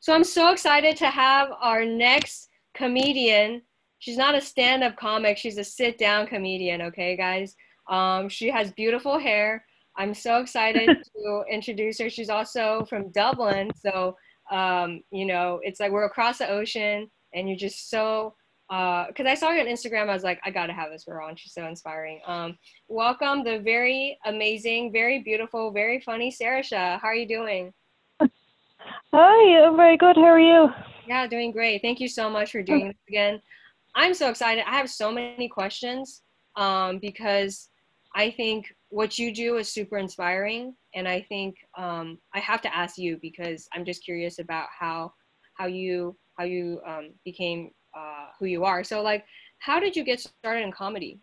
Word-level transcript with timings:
So 0.00 0.14
I'm 0.14 0.24
so 0.24 0.52
excited 0.52 0.96
to 0.98 1.06
have 1.06 1.48
our 1.60 1.84
next 1.84 2.48
comedian. 2.74 3.62
She's 3.98 4.16
not 4.16 4.36
a 4.36 4.40
stand-up 4.40 4.96
comic. 4.96 5.36
She's 5.36 5.58
a 5.58 5.64
sit-down 5.64 6.28
comedian. 6.28 6.82
Okay, 6.82 7.16
guys. 7.16 7.56
Um, 7.88 8.28
she 8.28 8.48
has 8.48 8.70
beautiful 8.72 9.18
hair. 9.18 9.64
I'm 9.96 10.14
so 10.14 10.40
excited 10.40 10.86
to 11.16 11.44
introduce 11.50 11.98
her. 11.98 12.08
She's 12.08 12.30
also 12.30 12.86
from 12.88 13.10
Dublin, 13.10 13.70
so 13.74 14.16
um, 14.52 15.02
you 15.10 15.26
know, 15.26 15.60
it's 15.62 15.80
like 15.80 15.90
we're 15.90 16.06
across 16.06 16.38
the 16.38 16.48
ocean, 16.48 17.10
and 17.34 17.48
you're 17.48 17.58
just 17.58 17.90
so. 17.90 18.34
Because 18.68 19.26
uh, 19.26 19.30
I 19.30 19.34
saw 19.34 19.50
you 19.50 19.60
on 19.60 19.66
Instagram, 19.66 20.10
I 20.10 20.14
was 20.14 20.24
like, 20.24 20.40
I 20.44 20.50
gotta 20.50 20.74
have 20.74 20.90
this 20.90 21.04
girl 21.04 21.26
on. 21.26 21.36
She's 21.36 21.54
so 21.54 21.66
inspiring. 21.66 22.20
Um, 22.26 22.58
welcome 22.88 23.42
the 23.42 23.60
very 23.60 24.18
amazing, 24.26 24.92
very 24.92 25.22
beautiful, 25.22 25.72
very 25.72 26.00
funny 26.00 26.30
Sarah 26.30 26.62
Shah. 26.62 26.98
How 26.98 27.08
are 27.08 27.14
you 27.14 27.26
doing? 27.26 27.72
Hi, 29.12 29.66
I'm 29.66 29.76
very 29.76 29.96
good. 29.96 30.16
How 30.16 30.24
are 30.24 30.40
you? 30.40 30.68
Yeah, 31.06 31.26
doing 31.26 31.52
great. 31.52 31.80
Thank 31.82 32.00
you 32.00 32.08
so 32.08 32.28
much 32.28 32.52
for 32.52 32.62
doing 32.62 32.88
this 32.88 32.96
again. 33.08 33.40
I'm 33.94 34.14
so 34.14 34.28
excited. 34.28 34.64
I 34.66 34.76
have 34.76 34.90
so 34.90 35.10
many 35.10 35.48
questions 35.48 36.22
um, 36.56 36.98
because 36.98 37.70
I 38.14 38.30
think 38.30 38.66
what 38.90 39.18
you 39.18 39.34
do 39.34 39.56
is 39.56 39.68
super 39.68 39.98
inspiring, 39.98 40.74
and 40.94 41.08
I 41.08 41.22
think 41.22 41.56
um, 41.76 42.18
I 42.34 42.40
have 42.40 42.60
to 42.62 42.76
ask 42.76 42.98
you 42.98 43.18
because 43.20 43.68
I'm 43.74 43.84
just 43.84 44.04
curious 44.04 44.38
about 44.38 44.68
how 44.78 45.12
how 45.54 45.66
you 45.66 46.16
how 46.38 46.44
you 46.44 46.80
um, 46.86 47.10
became 47.24 47.70
uh, 47.96 48.26
who 48.38 48.46
you 48.46 48.64
are. 48.64 48.84
So, 48.84 49.02
like, 49.02 49.24
how 49.58 49.80
did 49.80 49.96
you 49.96 50.04
get 50.04 50.20
started 50.20 50.62
in 50.62 50.72
comedy? 50.72 51.20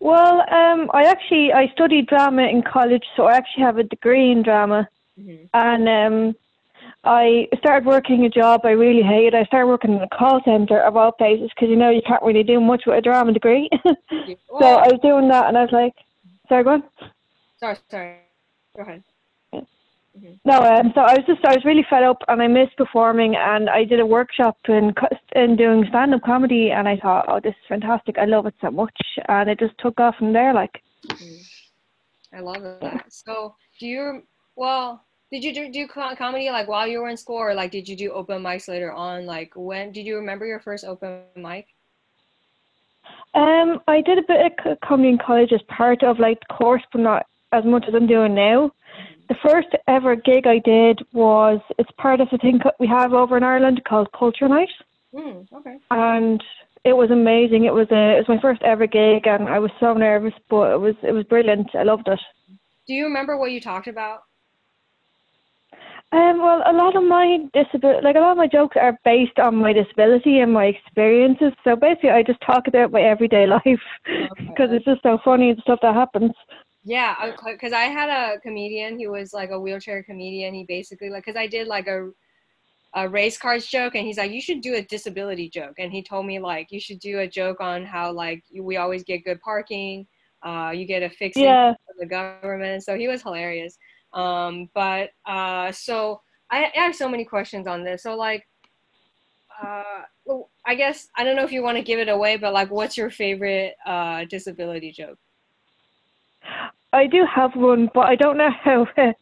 Well, 0.00 0.42
um, 0.52 0.90
I 0.92 1.04
actually 1.04 1.52
I 1.52 1.68
studied 1.72 2.06
drama 2.08 2.42
in 2.42 2.62
college, 2.62 3.04
so 3.16 3.24
I 3.24 3.36
actually 3.36 3.62
have 3.62 3.78
a 3.78 3.84
degree 3.84 4.32
in 4.32 4.42
drama. 4.42 4.88
Mm-hmm. 5.18 5.46
And 5.54 5.88
um, 5.88 6.36
I 7.04 7.48
started 7.58 7.86
working 7.86 8.24
a 8.24 8.28
job 8.28 8.62
I 8.64 8.70
really 8.70 9.02
hated. 9.02 9.34
I 9.34 9.44
started 9.44 9.68
working 9.68 9.94
in 9.94 10.02
a 10.02 10.08
call 10.08 10.40
center 10.44 10.80
of 10.80 10.96
all 10.96 11.12
places 11.12 11.50
because 11.54 11.68
you 11.68 11.76
know 11.76 11.90
you 11.90 12.02
can't 12.06 12.22
really 12.22 12.42
do 12.42 12.60
much 12.60 12.84
with 12.86 12.98
a 12.98 13.02
drama 13.02 13.32
degree. 13.32 13.68
so 13.84 14.64
I 14.64 14.88
was 14.88 15.00
doing 15.02 15.28
that, 15.28 15.46
and 15.46 15.56
I 15.56 15.62
was 15.62 15.72
like, 15.72 15.94
"Sorry, 16.48 16.64
go 16.64 16.70
on." 16.70 16.82
Sorry, 17.58 17.76
sorry. 17.90 18.16
Go 18.76 18.82
ahead. 18.82 19.04
Mm-hmm. 20.16 20.34
No, 20.44 20.58
um, 20.60 20.92
so 20.94 21.00
I 21.00 21.14
was 21.14 21.24
just 21.26 21.44
I 21.44 21.54
was 21.54 21.64
really 21.64 21.84
fed 21.90 22.04
up, 22.04 22.18
and 22.28 22.40
I 22.40 22.46
missed 22.46 22.76
performing, 22.76 23.34
and 23.36 23.68
I 23.68 23.84
did 23.84 24.00
a 24.00 24.06
workshop 24.06 24.56
in 24.68 24.94
in 25.34 25.56
doing 25.56 25.84
stand 25.88 26.14
up 26.14 26.22
comedy, 26.22 26.70
and 26.70 26.88
I 26.88 26.96
thought, 26.96 27.26
"Oh, 27.28 27.40
this 27.40 27.50
is 27.50 27.68
fantastic! 27.68 28.16
I 28.18 28.24
love 28.24 28.46
it 28.46 28.54
so 28.60 28.70
much," 28.70 28.96
and 29.28 29.50
it 29.50 29.58
just 29.58 29.76
took 29.78 29.98
off 29.98 30.16
from 30.16 30.32
there. 30.32 30.54
Like, 30.54 30.80
mm-hmm. 31.08 32.36
I 32.36 32.40
love 32.40 32.62
that. 32.80 33.12
So, 33.12 33.56
do 33.80 33.86
you 33.86 34.22
well, 34.56 35.04
did 35.34 35.42
you 35.42 35.52
do, 35.52 35.72
do 35.72 35.88
comedy 35.88 36.48
like 36.50 36.68
while 36.68 36.86
you 36.86 37.00
were 37.00 37.08
in 37.08 37.16
school, 37.16 37.38
or 37.38 37.54
like 37.54 37.72
did 37.72 37.88
you 37.88 37.96
do 37.96 38.12
open 38.12 38.40
mics 38.40 38.68
later 38.68 38.92
on? 38.92 39.26
Like 39.26 39.52
when 39.56 39.90
did 39.90 40.06
you 40.06 40.14
remember 40.16 40.46
your 40.46 40.60
first 40.60 40.84
open 40.84 41.22
mic? 41.34 41.66
Um, 43.34 43.80
I 43.88 44.00
did 44.00 44.18
a 44.18 44.22
bit 44.22 44.52
of 44.64 44.80
comedy 44.80 45.08
in 45.08 45.18
college 45.18 45.52
as 45.52 45.60
part 45.62 46.04
of 46.04 46.20
like 46.20 46.38
the 46.38 46.54
course, 46.54 46.82
but 46.92 47.00
not 47.00 47.26
as 47.50 47.64
much 47.64 47.84
as 47.88 47.94
I'm 47.94 48.06
doing 48.06 48.36
now. 48.36 48.70
The 49.28 49.34
first 49.42 49.68
ever 49.88 50.14
gig 50.14 50.46
I 50.46 50.60
did 50.60 51.00
was 51.12 51.60
it's 51.80 51.90
part 51.98 52.20
of 52.20 52.28
a 52.30 52.38
thing 52.38 52.60
we 52.78 52.86
have 52.86 53.12
over 53.12 53.36
in 53.36 53.42
Ireland 53.42 53.82
called 53.88 54.12
Culture 54.16 54.48
Night. 54.48 54.68
Mm, 55.12 55.52
okay. 55.52 55.78
And 55.90 56.40
it 56.84 56.92
was 56.92 57.10
amazing. 57.10 57.64
It 57.64 57.74
was 57.74 57.88
a 57.90 58.18
it 58.18 58.28
was 58.28 58.28
my 58.28 58.40
first 58.40 58.62
ever 58.62 58.86
gig, 58.86 59.26
and 59.26 59.48
I 59.48 59.58
was 59.58 59.72
so 59.80 59.94
nervous, 59.94 60.34
but 60.48 60.74
it 60.74 60.80
was 60.80 60.94
it 61.02 61.12
was 61.12 61.24
brilliant. 61.24 61.74
I 61.74 61.82
loved 61.82 62.06
it. 62.06 62.20
Do 62.86 62.92
you 62.92 63.04
remember 63.04 63.36
what 63.36 63.50
you 63.50 63.60
talked 63.60 63.88
about? 63.88 64.20
Um, 66.14 66.38
well, 66.38 66.62
a 66.64 66.72
lot 66.72 66.94
of 66.94 67.02
my 67.02 67.38
disability, 67.52 68.04
like 68.04 68.14
a 68.14 68.20
lot 68.20 68.32
of 68.32 68.36
my 68.36 68.46
jokes 68.46 68.76
are 68.80 68.96
based 69.04 69.40
on 69.40 69.56
my 69.56 69.72
disability 69.72 70.38
and 70.38 70.52
my 70.52 70.66
experiences. 70.66 71.52
So 71.64 71.74
basically, 71.74 72.10
I 72.10 72.22
just 72.22 72.40
talk 72.40 72.68
about 72.68 72.92
my 72.92 73.02
everyday 73.02 73.46
life 73.56 73.64
because 74.04 74.68
okay. 74.68 74.76
it's 74.76 74.84
just 74.84 75.02
so 75.02 75.18
funny 75.24 75.52
the 75.52 75.60
stuff 75.62 75.80
that 75.82 75.94
happens. 75.94 76.30
Yeah, 76.84 77.32
because 77.46 77.72
I 77.72 77.84
had 77.84 78.10
a 78.10 78.38
comedian. 78.40 78.96
He 78.96 79.08
was 79.08 79.32
like 79.32 79.50
a 79.50 79.58
wheelchair 79.58 80.04
comedian. 80.04 80.54
He 80.54 80.64
basically 80.64 81.10
like 81.10 81.24
because 81.24 81.36
I 81.38 81.48
did 81.48 81.66
like 81.66 81.88
a 81.88 82.10
a 82.94 83.08
race 83.08 83.36
cars 83.36 83.66
joke, 83.66 83.96
and 83.96 84.06
he's 84.06 84.18
like, 84.18 84.30
you 84.30 84.40
should 84.40 84.60
do 84.60 84.74
a 84.74 84.82
disability 84.82 85.48
joke. 85.48 85.74
And 85.78 85.90
he 85.90 86.00
told 86.00 86.26
me 86.26 86.38
like 86.38 86.70
you 86.70 86.78
should 86.78 87.00
do 87.00 87.20
a 87.20 87.26
joke 87.26 87.60
on 87.60 87.84
how 87.84 88.12
like 88.12 88.44
we 88.56 88.76
always 88.76 89.02
get 89.02 89.24
good 89.24 89.40
parking. 89.40 90.06
Uh, 90.44 90.70
you 90.72 90.84
get 90.84 91.02
a 91.02 91.10
fixing 91.10 91.42
yeah. 91.42 91.72
from 91.72 91.96
the 91.98 92.06
government. 92.06 92.84
So 92.84 92.96
he 92.96 93.08
was 93.08 93.22
hilarious. 93.22 93.78
Um, 94.14 94.70
but 94.74 95.10
uh, 95.26 95.72
so 95.72 96.20
I, 96.50 96.70
I, 96.76 96.80
have 96.80 96.94
so 96.94 97.08
many 97.08 97.24
questions 97.24 97.66
on 97.66 97.82
this. 97.82 98.04
So 98.04 98.14
like, 98.14 98.46
uh, 99.60 99.82
I 100.64 100.74
guess 100.76 101.08
I 101.16 101.24
don't 101.24 101.34
know 101.34 101.42
if 101.42 101.50
you 101.50 101.62
want 101.62 101.78
to 101.78 101.82
give 101.82 101.98
it 101.98 102.08
away, 102.08 102.36
but 102.36 102.52
like, 102.52 102.70
what's 102.70 102.96
your 102.96 103.10
favorite 103.10 103.74
uh, 103.84 104.24
disability 104.30 104.92
joke? 104.92 105.18
I 106.92 107.08
do 107.08 107.26
have 107.26 107.56
one, 107.56 107.90
but 107.92 108.06
I 108.06 108.14
don't 108.14 108.38
know 108.38 108.50
how. 108.62 108.86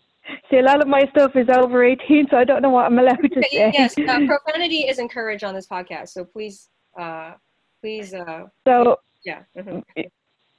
See, 0.50 0.58
a 0.58 0.62
lot 0.62 0.80
of 0.80 0.86
my 0.86 1.00
stuff 1.10 1.34
is 1.34 1.48
over 1.48 1.82
18, 1.82 2.28
so 2.30 2.36
I 2.36 2.44
don't 2.44 2.62
know 2.62 2.70
what 2.70 2.86
I'm 2.86 2.98
allowed 2.98 3.16
to 3.16 3.42
say. 3.50 3.72
Yes, 3.74 3.98
uh, 3.98 4.20
profanity 4.26 4.82
is 4.88 4.98
encouraged 4.98 5.42
on 5.42 5.54
this 5.54 5.66
podcast, 5.66 6.10
so 6.10 6.24
please, 6.24 6.68
uh, 7.00 7.32
please. 7.80 8.14
Uh, 8.14 8.44
so 8.66 9.00
yeah. 9.24 9.42
Mm-hmm. 9.56 10.02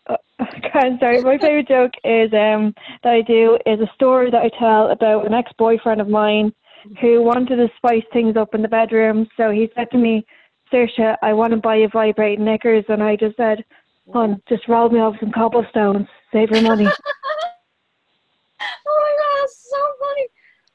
I'm 0.73 0.99
sorry. 0.99 1.21
My 1.21 1.37
favorite 1.37 1.67
joke 1.67 1.91
is 2.03 2.31
um 2.33 2.73
that 3.03 3.13
I 3.13 3.21
do 3.21 3.57
is 3.65 3.79
a 3.79 3.91
story 3.95 4.31
that 4.31 4.41
I 4.41 4.49
tell 4.59 4.91
about 4.91 5.25
an 5.25 5.33
ex-boyfriend 5.33 6.01
of 6.01 6.09
mine 6.09 6.53
who 6.99 7.21
wanted 7.23 7.55
to 7.57 7.67
spice 7.77 8.03
things 8.11 8.35
up 8.35 8.53
in 8.53 8.61
the 8.61 8.67
bedroom. 8.67 9.27
So 9.37 9.51
he 9.51 9.69
said 9.75 9.89
to 9.91 9.97
me, 9.97 10.25
Saoirse, 10.71 11.15
I 11.21 11.33
want 11.33 11.51
to 11.51 11.57
buy 11.57 11.77
you 11.77 11.87
vibrating 11.87 12.45
knickers, 12.45 12.83
and 12.89 13.01
I 13.03 13.15
just 13.15 13.37
said, 13.37 13.63
"Hon, 14.11 14.41
just 14.49 14.67
roll 14.67 14.89
me 14.89 14.99
off 14.99 15.15
some 15.19 15.31
cobblestones, 15.31 16.07
save 16.31 16.49
your 16.51 16.61
money." 16.61 16.85
oh 16.87 16.91
my 18.59 19.15
god, 19.19 19.41
that's 19.41 19.69
so 19.69 19.77
funny! 19.99 20.27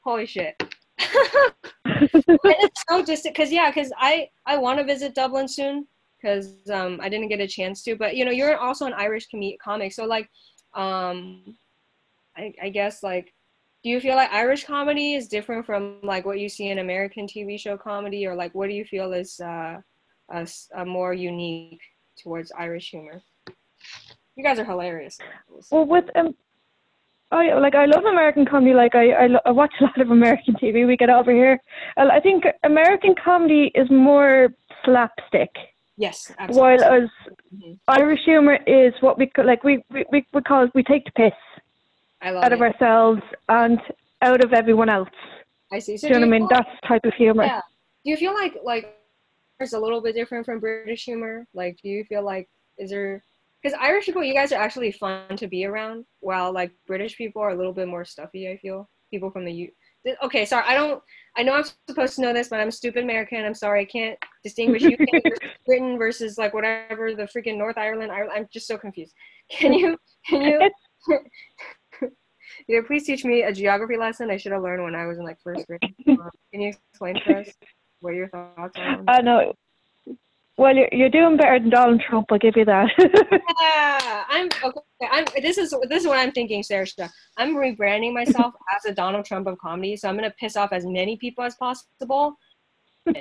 Holy 0.03 0.25
shit! 0.25 0.63
it's 1.85 2.83
so 2.89 3.03
distant 3.03 3.35
because 3.35 3.51
yeah, 3.51 3.69
because 3.69 3.91
I 3.97 4.29
I 4.45 4.57
want 4.57 4.79
to 4.79 4.85
visit 4.85 5.13
Dublin 5.13 5.47
soon 5.47 5.85
because 6.19 6.55
um, 6.71 6.99
I 7.01 7.09
didn't 7.09 7.29
get 7.29 7.39
a 7.39 7.47
chance 7.47 7.83
to. 7.83 7.95
But 7.95 8.15
you 8.15 8.25
know, 8.25 8.31
you're 8.31 8.57
also 8.57 8.85
an 8.85 8.93
Irish 8.93 9.27
com- 9.29 9.57
comic, 9.61 9.93
so 9.93 10.05
like, 10.05 10.29
um, 10.73 11.55
I, 12.37 12.53
I 12.61 12.69
guess 12.69 13.03
like, 13.03 13.33
do 13.83 13.89
you 13.89 13.99
feel 13.99 14.15
like 14.15 14.31
Irish 14.31 14.65
comedy 14.65 15.13
is 15.13 15.27
different 15.27 15.65
from 15.65 15.99
like 16.03 16.25
what 16.25 16.39
you 16.39 16.49
see 16.49 16.69
in 16.69 16.79
American 16.79 17.27
TV 17.27 17.59
show 17.59 17.77
comedy, 17.77 18.25
or 18.25 18.35
like 18.35 18.53
what 18.53 18.67
do 18.67 18.73
you 18.73 18.85
feel 18.85 19.13
is 19.13 19.39
uh, 19.39 19.77
a, 20.31 20.47
a 20.75 20.85
more 20.85 21.13
unique 21.13 21.81
towards 22.21 22.51
Irish 22.57 22.89
humor? 22.89 23.21
You 24.35 24.43
guys 24.43 24.59
are 24.59 24.65
hilarious. 24.65 25.17
Well, 25.71 25.85
with 25.85 26.05
um, 26.15 26.35
I 27.31 27.53
like 27.59 27.75
I 27.75 27.85
love 27.85 28.05
American 28.05 28.45
comedy. 28.45 28.73
Like 28.73 28.95
I, 28.95 29.11
I, 29.11 29.27
I 29.45 29.51
watch 29.51 29.73
a 29.79 29.83
lot 29.83 30.01
of 30.01 30.11
American 30.11 30.55
TV. 30.55 30.87
We 30.87 30.97
get 30.97 31.09
over 31.09 31.31
here. 31.31 31.59
I 31.97 32.19
think 32.19 32.43
American 32.63 33.13
comedy 33.23 33.71
is 33.75 33.89
more 33.91 34.49
slapstick. 34.83 35.51
Yes, 35.99 36.31
absolutely. 36.39 36.61
While 36.61 37.03
as 37.03 37.09
mm-hmm. 37.53 37.73
Irish 37.89 38.21
humour 38.23 38.57
is 38.65 38.93
what 39.01 39.17
we 39.17 39.29
like, 39.43 39.65
we 39.65 39.83
we 39.91 40.05
we, 40.09 40.25
we 40.33 40.41
call 40.41 40.69
we 40.73 40.81
take 40.83 41.03
the 41.03 41.11
piss 41.11 41.33
out 42.21 42.45
it. 42.45 42.53
of 42.53 42.61
ourselves 42.61 43.21
and 43.49 43.77
out 44.21 44.41
of 44.41 44.53
everyone 44.53 44.87
else. 44.89 45.09
I 45.73 45.79
see. 45.79 45.97
So 45.97 46.07
do 46.07 46.13
you 46.13 46.19
know 46.21 46.27
what 46.27 46.35
I 46.35 46.39
mean? 46.39 46.47
Like, 46.47 46.65
That's 46.65 46.87
type 46.87 47.01
of 47.03 47.13
humour. 47.15 47.43
Yeah. 47.43 47.61
Do 48.05 48.11
you 48.11 48.15
feel 48.15 48.33
like 48.33 48.55
like 48.63 48.97
it's 49.59 49.73
a 49.73 49.79
little 49.79 50.01
bit 50.01 50.15
different 50.15 50.45
from 50.45 50.61
British 50.61 51.03
humour? 51.03 51.45
Like, 51.53 51.77
do 51.83 51.89
you 51.89 52.05
feel 52.05 52.23
like 52.23 52.47
is 52.77 52.91
there 52.91 53.21
because 53.61 53.77
Irish 53.81 54.05
people, 54.05 54.23
you 54.23 54.33
guys 54.33 54.53
are 54.53 54.61
actually 54.61 54.93
fun 54.93 55.35
to 55.35 55.47
be 55.47 55.65
around, 55.65 56.05
while 56.21 56.53
like 56.53 56.71
British 56.87 57.17
people 57.17 57.41
are 57.41 57.49
a 57.49 57.57
little 57.57 57.73
bit 57.73 57.89
more 57.89 58.05
stuffy. 58.05 58.49
I 58.49 58.55
feel 58.55 58.89
people 59.11 59.31
from 59.31 59.43
the 59.43 59.51
U. 59.51 59.71
Okay, 60.23 60.45
sorry, 60.45 60.63
I 60.67 60.73
don't. 60.75 61.01
I 61.37 61.43
know 61.43 61.53
I'm 61.53 61.65
supposed 61.87 62.15
to 62.15 62.21
know 62.21 62.33
this, 62.33 62.49
but 62.49 62.59
I'm 62.59 62.69
a 62.69 62.71
stupid 62.71 63.03
American. 63.03 63.45
I'm 63.45 63.53
sorry, 63.53 63.81
I 63.81 63.85
can't 63.85 64.17
distinguish 64.43 64.83
UK 64.83 65.23
versus 65.23 65.39
Britain 65.65 65.97
versus 65.97 66.37
like 66.37 66.53
whatever 66.53 67.13
the 67.13 67.23
freaking 67.23 67.57
North 67.57 67.77
Ireland. 67.77 68.11
Ireland. 68.11 68.33
I'm 68.35 68.47
just 68.51 68.67
so 68.67 68.77
confused. 68.77 69.13
Can 69.49 69.73
you? 69.73 69.97
Can 70.27 70.41
you? 70.41 71.19
yeah, 72.67 72.79
please 72.85 73.05
teach 73.05 73.25
me 73.25 73.43
a 73.43 73.53
geography 73.53 73.97
lesson 73.97 74.31
I 74.31 74.37
should 74.37 74.51
have 74.51 74.63
learned 74.63 74.83
when 74.83 74.95
I 74.95 75.05
was 75.05 75.17
in 75.17 75.23
like 75.23 75.37
first 75.43 75.67
grade. 75.67 75.81
Um, 76.07 76.29
can 76.51 76.61
you 76.61 76.69
explain 76.69 77.15
to 77.15 77.39
us 77.39 77.49
what 77.99 78.15
your 78.15 78.29
thoughts 78.29 78.77
are? 78.77 79.03
I 79.07 79.21
know. 79.21 79.53
Well, 80.59 80.75
you're, 80.75 80.89
you're 80.91 81.09
doing 81.09 81.37
better 81.37 81.57
than 81.57 81.69
Donald 81.69 82.01
Trump. 82.01 82.27
I'll 82.29 82.37
give 82.37 82.57
you 82.57 82.65
that. 82.65 82.89
yeah, 83.61 84.25
I'm 84.27 84.49
okay. 84.61 85.07
I'm. 85.09 85.23
This 85.41 85.57
is 85.57 85.73
this 85.87 86.01
is 86.01 86.07
what 86.07 86.19
I'm 86.19 86.33
thinking, 86.33 86.63
Sarah. 86.63 86.85
I'm 87.37 87.55
rebranding 87.55 88.13
myself 88.13 88.53
as 88.75 88.83
a 88.83 88.93
Donald 88.93 89.23
Trump 89.23 89.47
of 89.47 89.57
comedy, 89.57 89.95
so 89.95 90.09
I'm 90.09 90.17
gonna 90.17 90.33
piss 90.37 90.57
off 90.57 90.73
as 90.73 90.85
many 90.85 91.15
people 91.15 91.45
as 91.45 91.55
possible. 91.55 92.33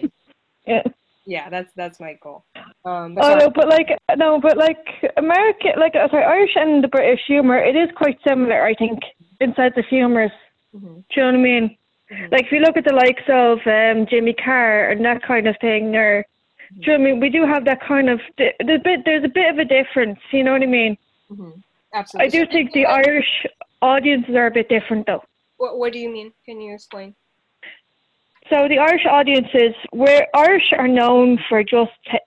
yeah. 0.67 0.83
Yeah, 1.27 1.49
that's 1.49 1.71
that's 1.77 2.01
my 2.01 2.19
goal. 2.21 2.45
Um, 2.85 3.15
but 3.15 3.25
oh 3.25 3.39
no, 3.39 3.51
but 3.55 3.69
like 3.69 3.97
no, 4.17 4.41
but 4.41 4.57
like 4.57 4.85
American, 5.17 5.79
like 5.79 5.95
uh, 5.95 6.09
sorry, 6.09 6.25
Irish 6.25 6.57
and 6.57 6.83
the 6.83 6.89
British 6.89 7.21
humor, 7.29 7.59
it 7.59 7.77
is 7.77 7.89
quite 7.97 8.19
similar. 8.27 8.65
I 8.65 8.75
think 8.75 8.99
inside 9.41 9.75
the 9.77 9.85
humors. 9.89 10.33
Mm-hmm. 10.75 10.87
Do 10.87 11.05
you 11.15 11.23
know 11.23 11.27
what 11.27 11.35
I 11.35 11.39
mean? 11.39 11.77
Mm-hmm. 12.11 12.33
Like 12.33 12.47
if 12.47 12.51
you 12.53 12.59
look 12.59 12.77
at 12.77 12.85
the 12.85 12.95
likes 12.95 13.23
of 13.29 13.59
um, 13.65 14.09
Jimmy 14.11 14.35
Carr 14.35 14.91
and 14.91 15.05
that 15.05 15.23
kind 15.23 15.47
of 15.47 15.55
thing, 15.61 15.95
or. 15.95 16.27
Do 16.75 16.81
you 16.81 16.99
know 16.99 17.05
I 17.05 17.07
mean 17.07 17.21
we 17.21 17.31
do 17.31 17.47
have 17.47 17.65
that 17.65 17.81
kind 17.81 18.09
of 18.09 18.21
there's 18.37 18.55
a 18.61 18.79
bit 18.79 19.01
there's 19.05 19.25
a 19.25 19.29
bit 19.29 19.51
of 19.51 19.59
a 19.59 19.65
difference. 19.65 20.19
You 20.33 20.45
know 20.45 20.53
what 20.53 20.63
I 20.63 20.67
mean? 20.67 20.97
Mm-hmm. 21.31 21.61
Absolutely. 21.95 22.27
I 22.27 22.45
do 22.45 22.53
think 22.53 22.73
the 22.73 22.87
Irish 22.87 23.47
audiences 23.81 24.35
are 24.35 24.47
a 24.47 24.51
bit 24.51 24.69
different 24.69 25.07
though. 25.07 25.23
What 25.57 25.79
What 25.79 25.93
do 25.93 25.99
you 25.99 26.11
mean? 26.11 26.33
Can 26.45 26.61
you 26.61 26.75
explain? 26.75 27.15
So 28.51 28.67
the 28.69 28.79
Irish 28.79 29.05
audiences, 29.05 29.75
where 29.91 30.27
Irish 30.35 30.73
are 30.77 30.89
known 30.89 31.39
for 31.49 31.63
just 31.63 31.91
t- 32.11 32.19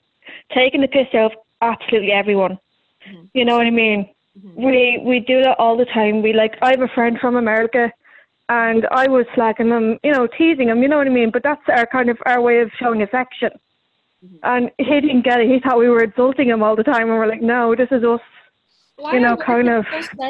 taking 0.54 0.82
the 0.82 0.88
piss 0.88 1.08
out 1.16 1.32
of 1.32 1.38
absolutely 1.62 2.12
everyone. 2.12 2.60
Mm-hmm. 3.08 3.26
You 3.34 3.46
know 3.46 3.58
what 3.58 3.66
I 3.66 3.72
mean? 3.72 4.10
Mm-hmm. 4.38 4.64
We 4.64 5.02
we 5.04 5.20
do 5.20 5.42
that 5.44 5.58
all 5.60 5.78
the 5.78 5.86
time. 5.86 6.22
We 6.22 6.34
like 6.34 6.56
I 6.62 6.72
have 6.72 6.82
a 6.82 6.88
friend 6.90 7.18
from 7.20 7.36
America, 7.38 7.92
and 8.50 8.88
I 8.92 9.08
was 9.08 9.26
slagging 9.36 9.70
them, 9.70 9.98
you 10.04 10.12
know, 10.12 10.28
teasing 10.28 10.70
him. 10.70 10.82
You 10.84 10.90
know 10.90 10.98
what 10.98 11.08
I 11.08 11.12
mean? 11.12 11.32
But 11.32 11.44
that's 11.44 11.62
our 11.70 11.86
kind 11.86 12.10
of 12.10 12.18
our 12.26 12.42
way 12.42 12.60
of 12.60 12.72
showing 12.80 13.02
affection. 13.02 13.50
Mm-hmm. 14.24 14.38
And 14.44 14.72
he 14.78 15.02
didn't 15.02 15.24
get 15.24 15.40
it. 15.40 15.50
He 15.50 15.60
thought 15.60 15.80
we 15.80 15.90
were 15.90 16.04
insulting 16.04 16.50
him 16.50 16.62
all 16.62 16.76
the 16.76 16.84
time, 16.84 17.10
and 17.10 17.18
we're 17.18 17.28
like, 17.28 17.42
no, 17.42 17.76
this 17.76 17.88
is 17.92 18.04
us. 18.04 18.20
Why 18.98 19.14
you 19.14 19.20
know, 19.20 19.36
kind 19.36 19.68
of 19.68 19.86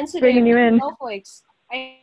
so 0.06 0.20
bringing 0.20 0.46
you 0.46 0.56
in. 0.56 0.78
Snowflakes? 0.78 1.42
I 1.70 1.98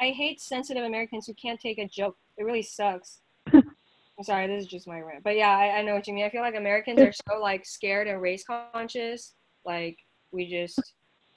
I 0.00 0.10
hate 0.10 0.40
sensitive 0.40 0.84
Americans 0.84 1.26
who 1.26 1.34
can't 1.34 1.60
take 1.60 1.78
a 1.78 1.86
joke. 1.86 2.16
It 2.38 2.44
really 2.44 2.62
sucks. 2.62 3.20
I'm 3.52 4.24
sorry, 4.24 4.46
this 4.46 4.64
is 4.64 4.68
just 4.68 4.88
my 4.88 5.00
rant. 5.00 5.22
But 5.22 5.36
yeah, 5.36 5.50
I, 5.50 5.78
I 5.78 5.82
know 5.82 5.94
what 5.94 6.06
you 6.06 6.14
mean. 6.14 6.24
I 6.24 6.30
feel 6.30 6.40
like 6.40 6.56
Americans 6.56 7.00
are 7.00 7.12
so 7.12 7.40
like 7.40 7.66
scared 7.66 8.08
and 8.08 8.20
race 8.20 8.44
conscious. 8.44 9.34
Like 9.64 9.98
we 10.32 10.50
just 10.50 10.94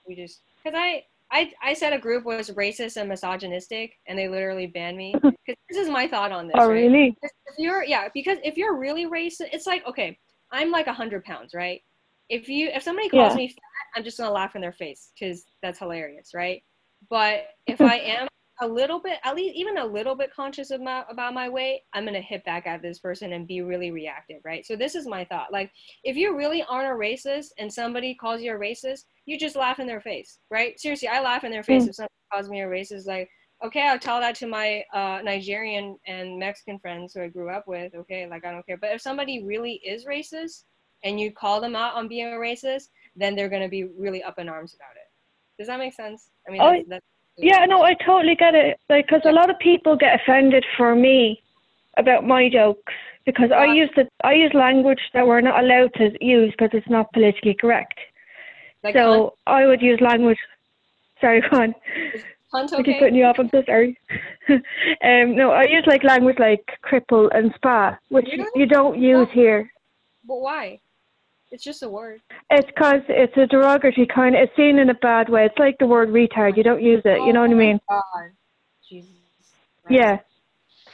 we 0.08 0.16
just 0.16 0.42
because 0.64 0.78
I 0.78 1.04
I 1.32 1.52
I 1.62 1.74
said 1.74 1.94
a 1.94 2.00
group 2.00 2.26
was 2.26 2.52
racist 2.52 2.98
and 2.98 3.10
misogynistic, 3.10 3.94
and 4.08 4.18
they 4.18 4.28
literally 4.28 4.68
banned 4.68 4.98
me. 4.98 5.16
Because 5.46 5.62
this 5.70 5.78
is 5.78 5.90
my 5.90 6.08
thought 6.08 6.32
on 6.32 6.48
this. 6.48 6.56
Oh 6.58 6.68
right? 6.68 6.90
really? 6.90 7.16
If 7.22 7.60
you're 7.60 7.84
yeah, 7.84 8.08
because 8.16 8.40
if 8.44 8.58
you're 8.58 8.78
really 8.78 9.06
racist, 9.06 9.50
it's 9.54 9.68
like 9.68 9.86
okay, 9.86 10.18
I'm 10.52 10.72
like 10.72 10.88
hundred 10.88 11.24
pounds, 11.24 11.54
right? 11.54 11.82
If 12.30 12.50
you 12.50 12.70
if 12.70 12.82
somebody 12.82 13.10
calls 13.10 13.34
yeah. 13.34 13.38
me 13.38 13.48
fat, 13.50 13.62
I'm 13.96 14.04
just 14.04 14.18
gonna 14.18 14.32
laugh 14.32 14.56
in 14.56 14.62
their 14.62 14.72
face 14.72 15.12
because 15.14 15.44
that's 15.62 15.78
hilarious, 15.78 16.32
right? 16.34 16.64
But 17.12 17.44
if 17.68 17.80
I 17.82 17.98
am 17.98 18.28
a 18.62 18.68
little 18.68 19.00
bit, 19.00 19.20
at 19.24 19.36
least 19.36 19.56
even 19.56 19.78
a 19.78 19.86
little 19.86 20.16
bit 20.16 20.34
conscious 20.34 20.72
of 20.72 20.82
my, 20.82 21.04
about 21.10 21.34
my 21.34 21.50
weight, 21.50 21.82
I'm 21.94 22.06
gonna 22.06 22.22
hit 22.22 22.44
back 22.46 22.68
at 22.68 22.82
this 22.82 23.00
person 23.00 23.34
and 23.34 23.48
be 23.48 23.62
really 23.62 23.92
reactive, 23.92 24.42
right? 24.46 24.66
So 24.66 24.76
this 24.76 24.96
is 24.96 25.08
my 25.08 25.26
thought. 25.26 25.52
Like, 25.52 25.72
if 26.04 26.16
you 26.16 26.36
really 26.38 26.64
aren't 26.64 26.88
a 26.88 26.96
racist 26.96 27.48
and 27.58 27.72
somebody 27.72 28.16
calls 28.16 28.42
you 28.42 28.56
a 28.56 28.60
racist, 28.60 29.06
you 29.26 29.38
just 29.40 29.56
laugh 29.56 29.80
in 29.80 29.88
their 29.88 30.02
face, 30.02 30.40
right? 30.52 30.80
Seriously, 30.80 31.08
I 31.08 31.22
laugh 31.22 31.44
in 31.44 31.52
their 31.52 31.64
face 31.64 31.86
mm. 31.86 31.90
if 31.90 31.96
somebody 31.96 32.14
calls 32.32 32.50
me 32.50 32.62
a 32.62 32.68
racist. 32.68 33.08
Like, 33.08 33.30
okay, 33.66 33.88
I'll 33.88 34.00
tell 34.00 34.20
that 34.20 34.36
to 34.36 34.48
my 34.48 34.84
uh, 34.94 35.20
Nigerian 35.24 35.98
and 36.08 36.38
Mexican 36.38 36.80
friends 36.80 37.14
who 37.14 37.24
I 37.24 37.28
grew 37.28 37.50
up 37.50 37.68
with. 37.68 37.94
Okay, 37.96 38.28
like 38.28 38.46
I 38.46 38.52
don't 38.52 38.66
care. 38.66 38.78
But 38.78 38.92
if 38.92 39.02
somebody 39.02 39.44
really 39.44 39.82
is 39.86 40.06
racist 40.06 40.64
and 41.04 41.20
you 41.20 41.32
call 41.32 41.60
them 41.60 41.76
out 41.76 41.96
on 41.96 42.08
being 42.08 42.28
a 42.28 42.38
racist, 42.38 42.90
then 43.16 43.36
they're 43.36 43.50
gonna 43.50 43.70
be 43.70 43.86
really 43.98 44.24
up 44.24 44.40
in 44.40 44.50
arms 44.50 44.76
about 44.76 44.96
it. 44.96 45.10
Does 45.58 45.68
that 45.68 45.80
make 45.80 45.94
sense? 45.94 46.30
I 46.48 46.52
mean, 46.52 46.62
that's, 46.62 46.90
that's 46.90 47.06
yeah, 47.38 47.66
no, 47.66 47.84
I 47.84 47.96
totally 48.06 48.36
get 48.36 48.56
it. 48.56 48.80
Like, 48.90 49.08
because 49.08 49.22
a 49.26 49.32
lot 49.32 49.50
of 49.50 49.60
people 49.60 49.98
get 49.98 50.20
offended 50.22 50.66
for 50.78 50.96
me 50.96 51.42
about 51.98 52.26
my 52.26 52.50
jokes 52.50 52.94
because 53.26 53.52
I 53.52 53.66
use 53.66 53.90
the 53.96 54.08
I 54.24 54.34
use 54.34 54.52
language 54.54 55.00
that 55.14 55.26
we're 55.26 55.42
not 55.42 55.64
allowed 55.64 55.94
to 55.96 56.12
use 56.22 56.52
because 56.52 56.70
it's 56.74 56.90
not 56.90 57.12
politically 57.14 57.56
correct. 57.60 57.98
Like 58.86 58.96
so 58.96 59.34
I 59.48 59.66
would 59.66 59.82
use 59.82 60.00
language. 60.00 60.38
Sorry, 61.20 61.42
on. 61.52 61.74
Okay? 61.74 62.24
I 62.54 62.84
keep 62.84 63.00
cutting 63.00 63.16
you 63.16 63.26
off. 63.26 63.38
I'm 63.40 63.50
so 63.50 63.64
sorry. 63.66 63.98
um, 64.50 65.36
no, 65.36 65.50
I 65.50 65.64
use 65.64 65.84
like 65.88 66.04
language 66.04 66.38
like 66.38 66.64
cripple 66.84 67.28
and 67.36 67.52
spa, 67.56 67.98
which 68.10 68.28
you, 68.32 68.46
you 68.56 68.68
don't 68.68 69.02
use 69.02 69.28
here. 69.34 69.72
But 70.28 70.40
why? 70.40 70.80
It's 71.50 71.64
just 71.64 71.82
a 71.82 71.90
word. 71.90 72.22
It's 72.52 72.68
because 72.68 73.02
it's 73.10 73.36
a 73.38 73.48
derogatory 73.48 74.08
kind 74.14 74.36
of, 74.36 74.44
it's 74.44 74.56
seen 74.56 74.78
in 74.78 74.92
a 74.92 74.94
bad 74.94 75.30
way. 75.30 75.46
It's 75.46 75.58
like 75.58 75.78
the 75.80 75.88
word 75.88 76.10
retard. 76.10 76.56
You 76.56 76.64
don't 76.64 76.84
use 76.84 77.02
it. 77.06 77.18
Oh 77.20 77.26
you 77.26 77.34
know 77.34 77.42
what 77.42 77.50
I 77.50 77.56
mean? 77.56 77.80
God. 77.90 78.04
Jesus. 78.88 79.10
Yeah. 79.90 80.20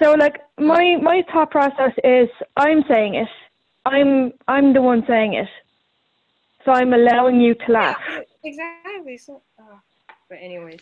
So 0.01 0.13
like 0.13 0.37
my 0.57 0.95
my 1.01 1.23
thought 1.33 1.51
process 1.51 1.91
is 2.05 2.29
I'm 2.55 2.83
saying 2.89 3.15
it. 3.15 3.27
I'm 3.85 4.31
I'm 4.47 4.73
the 4.73 4.81
one 4.81 5.03
saying 5.07 5.33
it. 5.33 5.49
So 6.65 6.71
I'm 6.71 6.93
allowing 6.93 7.39
you 7.41 7.55
to 7.55 7.71
laugh. 7.71 7.97
Yeah, 8.09 8.21
exactly. 8.43 9.17
So, 9.17 9.41
oh. 9.59 9.79
but 10.29 10.39
anyways, 10.41 10.81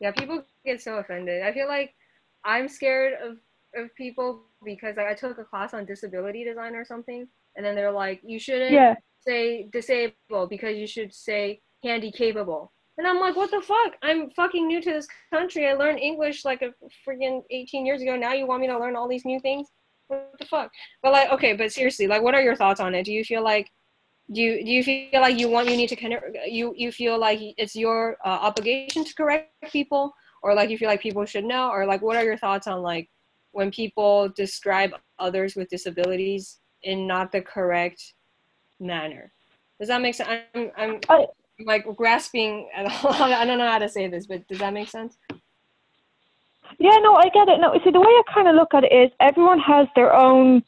yeah, 0.00 0.12
people 0.12 0.42
get 0.64 0.80
so 0.80 0.96
offended. 0.96 1.42
I 1.42 1.52
feel 1.52 1.68
like 1.68 1.94
I'm 2.44 2.68
scared 2.68 3.14
of 3.22 3.38
of 3.74 3.94
people 3.94 4.42
because 4.64 4.96
like, 4.96 5.06
I 5.06 5.14
took 5.14 5.38
a 5.38 5.44
class 5.44 5.74
on 5.74 5.84
disability 5.84 6.44
design 6.44 6.74
or 6.74 6.84
something, 6.84 7.28
and 7.56 7.64
then 7.64 7.74
they're 7.74 7.92
like, 7.92 8.20
you 8.24 8.38
shouldn't 8.38 8.72
yeah 8.72 8.94
say 9.28 9.68
disabled 9.72 10.48
because 10.48 10.76
you 10.76 10.86
should 10.86 11.12
say 11.12 11.60
handy 11.82 12.10
capable. 12.10 12.72
And 12.96 13.06
I'm 13.06 13.20
like, 13.20 13.36
what 13.36 13.50
the 13.50 13.60
fuck? 13.60 13.96
I'm 14.02 14.30
fucking 14.30 14.66
new 14.66 14.80
to 14.82 14.90
this 14.90 15.06
country. 15.32 15.68
I 15.68 15.74
learned 15.74 16.00
English 16.00 16.44
like 16.44 16.62
a 16.62 16.70
freaking 17.06 17.42
18 17.50 17.86
years 17.86 18.02
ago. 18.02 18.16
Now 18.16 18.32
you 18.32 18.46
want 18.46 18.60
me 18.60 18.66
to 18.66 18.78
learn 18.78 18.96
all 18.96 19.06
these 19.06 19.24
new 19.24 19.38
things? 19.38 19.68
What 20.08 20.34
the 20.38 20.46
fuck? 20.46 20.72
But 21.02 21.12
like, 21.12 21.30
okay, 21.30 21.52
but 21.52 21.70
seriously, 21.70 22.08
like, 22.08 22.22
what 22.22 22.34
are 22.34 22.42
your 22.42 22.56
thoughts 22.56 22.80
on 22.80 22.94
it? 22.94 23.04
Do 23.04 23.12
you 23.12 23.24
feel 23.24 23.44
like, 23.44 23.70
do 24.30 24.42
you 24.42 24.64
do 24.64 24.70
you 24.70 24.84
feel 24.84 25.20
like 25.20 25.38
you 25.38 25.48
want 25.48 25.68
you 25.68 25.76
need 25.76 25.88
to 25.88 25.96
connect? 25.96 26.24
You 26.46 26.74
you 26.76 26.92
feel 26.92 27.18
like 27.18 27.40
it's 27.56 27.74
your 27.74 28.16
uh, 28.24 28.38
obligation 28.48 29.04
to 29.04 29.14
correct 29.14 29.50
people, 29.70 30.12
or 30.42 30.54
like 30.54 30.70
you 30.70 30.78
feel 30.78 30.88
like 30.88 31.00
people 31.00 31.24
should 31.24 31.44
know, 31.44 31.70
or 31.70 31.86
like, 31.86 32.02
what 32.02 32.16
are 32.16 32.24
your 32.24 32.36
thoughts 32.36 32.66
on 32.66 32.82
like 32.82 33.08
when 33.52 33.70
people 33.70 34.28
describe 34.36 34.92
others 35.18 35.56
with 35.56 35.68
disabilities 35.68 36.58
in 36.82 37.06
not 37.06 37.32
the 37.32 37.40
correct 37.40 38.14
manner. 38.80 39.32
Does 39.78 39.88
that 39.88 40.00
make 40.00 40.14
sense? 40.14 40.28
I'm, 40.54 40.70
I'm 40.76 41.00
I, 41.08 41.26
like 41.64 41.86
grasping 41.96 42.68
at 42.74 42.86
all. 43.04 43.12
I 43.12 43.44
don't 43.44 43.58
know 43.58 43.68
how 43.68 43.78
to 43.78 43.88
say 43.88 44.08
this, 44.08 44.26
but 44.26 44.46
does 44.48 44.58
that 44.58 44.72
make 44.72 44.88
sense? 44.88 45.16
Yeah, 46.78 46.96
no, 47.02 47.14
I 47.14 47.28
get 47.32 47.48
it. 47.48 47.60
No, 47.60 47.72
see, 47.82 47.90
the 47.90 48.00
way 48.00 48.06
I 48.06 48.22
kind 48.32 48.48
of 48.48 48.54
look 48.54 48.74
at 48.74 48.84
it 48.84 48.92
is 48.92 49.10
everyone 49.20 49.58
has 49.60 49.86
their 49.96 50.14
own 50.14 50.62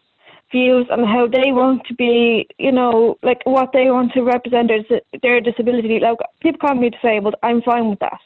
views 0.50 0.86
on 0.90 1.04
how 1.04 1.26
they 1.26 1.52
want 1.52 1.86
to 1.86 1.94
be, 1.94 2.46
you 2.58 2.72
know, 2.72 3.16
like 3.22 3.40
what 3.44 3.72
they 3.72 3.90
want 3.90 4.12
to 4.12 4.22
represent 4.22 4.68
their, 4.68 5.00
their 5.22 5.40
disability. 5.40 6.00
Like, 6.00 6.18
people 6.40 6.58
call 6.58 6.74
me 6.74 6.90
disabled, 6.90 7.34
I'm 7.42 7.62
fine 7.62 7.90
with 7.90 8.00
that. 8.00 8.20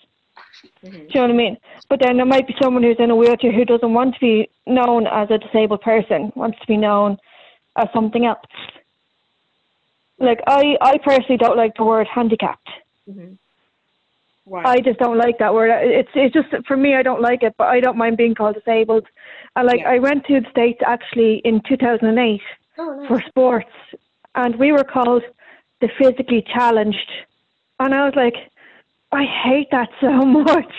Mm-hmm. 0.82 0.90
Do 0.90 0.98
you 0.98 1.14
know 1.14 1.22
what 1.22 1.30
I 1.30 1.34
mean? 1.34 1.56
But 1.88 2.00
then 2.00 2.16
there 2.16 2.26
might 2.26 2.46
be 2.46 2.54
someone 2.62 2.82
who's 2.82 2.96
in 2.98 3.10
a 3.10 3.16
wheelchair 3.16 3.52
who 3.52 3.64
doesn't 3.64 3.92
want 3.92 4.14
to 4.14 4.20
be 4.20 4.48
known 4.66 5.06
as 5.06 5.30
a 5.30 5.38
disabled 5.38 5.82
person, 5.82 6.32
wants 6.34 6.58
to 6.60 6.66
be 6.66 6.76
known 6.76 7.18
as 7.76 7.88
something 7.92 8.24
else 8.24 8.40
like 10.18 10.40
I, 10.46 10.76
I 10.80 10.98
personally 10.98 11.38
don't 11.38 11.56
like 11.56 11.76
the 11.76 11.84
word 11.84 12.06
handicapped. 12.12 12.68
Mm-hmm. 13.08 13.34
I 14.52 14.80
just 14.80 14.98
don't 14.98 15.16
like 15.16 15.38
that 15.38 15.54
word. 15.54 15.70
It's 15.70 16.10
it's 16.14 16.34
just 16.34 16.48
for 16.66 16.76
me. 16.76 16.94
I 16.94 17.02
don't 17.02 17.22
like 17.22 17.42
it, 17.42 17.54
but 17.56 17.68
I 17.68 17.80
don't 17.80 17.96
mind 17.96 18.16
being 18.16 18.34
called 18.34 18.56
disabled. 18.56 19.06
I 19.56 19.62
like 19.62 19.80
yeah. 19.80 19.92
I 19.92 19.98
went 19.98 20.26
to 20.26 20.40
the 20.40 20.50
states 20.50 20.80
actually 20.86 21.40
in 21.44 21.62
2008 21.68 22.40
oh, 22.78 22.94
nice. 22.94 23.08
for 23.08 23.22
sports, 23.28 23.70
and 24.34 24.56
we 24.56 24.72
were 24.72 24.84
called 24.84 25.22
the 25.80 25.88
physically 25.98 26.44
challenged, 26.52 27.10
and 27.80 27.94
I 27.94 28.04
was 28.04 28.14
like, 28.16 28.34
I 29.12 29.24
hate 29.24 29.70
that 29.70 29.88
so 30.00 30.10
much. 30.24 30.74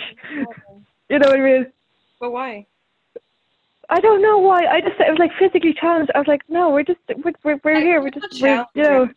you 1.08 1.18
know 1.18 1.28
what 1.28 1.40
I 1.40 1.42
mean? 1.42 1.72
But 2.20 2.30
why? 2.30 2.66
I 3.88 4.00
don't 4.00 4.22
know 4.22 4.38
why. 4.38 4.66
I 4.66 4.80
just 4.80 5.00
it 5.00 5.10
was 5.10 5.18
like 5.18 5.32
physically 5.38 5.74
challenged. 5.74 6.12
I 6.14 6.18
was 6.18 6.28
like, 6.28 6.42
no, 6.48 6.70
we're 6.70 6.84
just 6.84 7.00
we're 7.24 7.32
we're, 7.42 7.60
we're 7.64 7.80
here. 7.80 8.00
We're 8.00 8.10
just 8.10 8.40
we're, 8.40 8.64
you 8.74 8.82
know. 8.82 9.08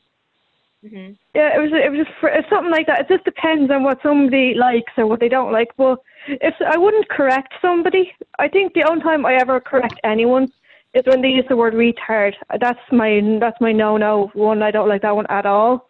Mm-hmm. 0.84 1.14
Yeah, 1.36 1.56
it 1.56 1.60
was 1.60 1.72
it 1.74 1.92
was 1.92 2.06
just 2.06 2.18
it's 2.24 2.50
something 2.50 2.72
like 2.72 2.88
that. 2.88 3.02
It 3.02 3.10
just 3.10 3.26
depends 3.26 3.70
on 3.70 3.84
what 3.84 4.02
somebody 4.02 4.54
likes 4.54 4.94
or 4.98 5.08
what 5.08 5.20
they 5.20 5.28
don't 5.28 5.52
like. 5.52 5.70
But 5.76 6.00
if 6.28 6.56
I 6.66 6.78
wouldn't 6.78 7.10
correct 7.10 7.54
somebody, 7.62 8.14
I 8.38 8.48
think 8.48 8.74
the 8.74 8.90
only 8.90 9.04
time 9.04 9.26
I 9.26 9.36
ever 9.36 9.60
correct 9.60 10.00
anyone 10.06 10.52
is 10.94 11.04
when 11.06 11.22
they 11.22 11.30
use 11.30 11.46
the 11.50 11.58
word 11.58 11.74
retard. 11.74 12.34
That's 12.62 12.80
my 12.94 13.38
that's 13.42 13.60
my 13.60 13.74
no 13.74 13.98
no 13.98 14.32
one. 14.34 14.64
I 14.64 14.72
don't 14.72 14.88
like 14.88 15.02
that 15.02 15.16
one 15.16 15.28
at 15.28 15.46
all. 15.46 15.90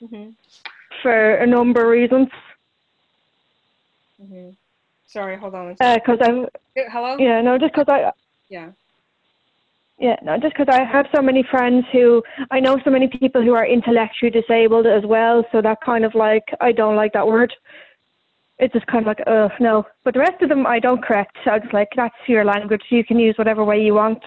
Mm-hmm. 0.00 0.30
For 1.02 1.34
a 1.34 1.46
number 1.46 1.82
of 1.82 1.88
reasons. 1.88 2.28
Mm-hmm. 4.22 4.50
Sorry, 5.08 5.36
hold 5.36 5.54
on. 5.54 5.72
Because 5.72 6.20
uh, 6.20 6.24
I'm. 6.24 6.46
Hello. 6.76 7.16
Yeah, 7.18 7.40
no, 7.42 7.58
just 7.58 7.74
because 7.74 7.88
I. 7.88 8.12
Yeah. 8.48 8.70
Yeah, 10.02 10.16
no, 10.20 10.36
just 10.36 10.56
because 10.58 10.66
I 10.68 10.82
have 10.82 11.06
so 11.14 11.22
many 11.22 11.44
friends 11.48 11.86
who 11.92 12.24
I 12.50 12.58
know 12.58 12.76
so 12.84 12.90
many 12.90 13.06
people 13.06 13.40
who 13.40 13.54
are 13.54 13.64
intellectually 13.64 14.32
disabled 14.32 14.84
as 14.84 15.04
well, 15.06 15.46
so 15.52 15.62
that 15.62 15.78
kind 15.80 16.04
of 16.04 16.16
like 16.16 16.42
I 16.60 16.72
don't 16.72 16.96
like 16.96 17.12
that 17.12 17.24
word. 17.24 17.54
It's 18.58 18.72
just 18.72 18.84
kind 18.88 19.04
of 19.04 19.06
like, 19.06 19.22
oh 19.28 19.48
no. 19.60 19.86
But 20.02 20.14
the 20.14 20.18
rest 20.18 20.42
of 20.42 20.48
them 20.48 20.66
I 20.66 20.80
don't 20.80 21.04
correct. 21.04 21.36
I 21.46 21.60
just 21.60 21.72
like 21.72 21.86
that's 21.94 22.16
your 22.26 22.44
language. 22.44 22.82
You 22.90 23.04
can 23.04 23.16
use 23.16 23.36
whatever 23.38 23.64
way 23.64 23.80
you 23.80 23.94
want. 23.94 24.20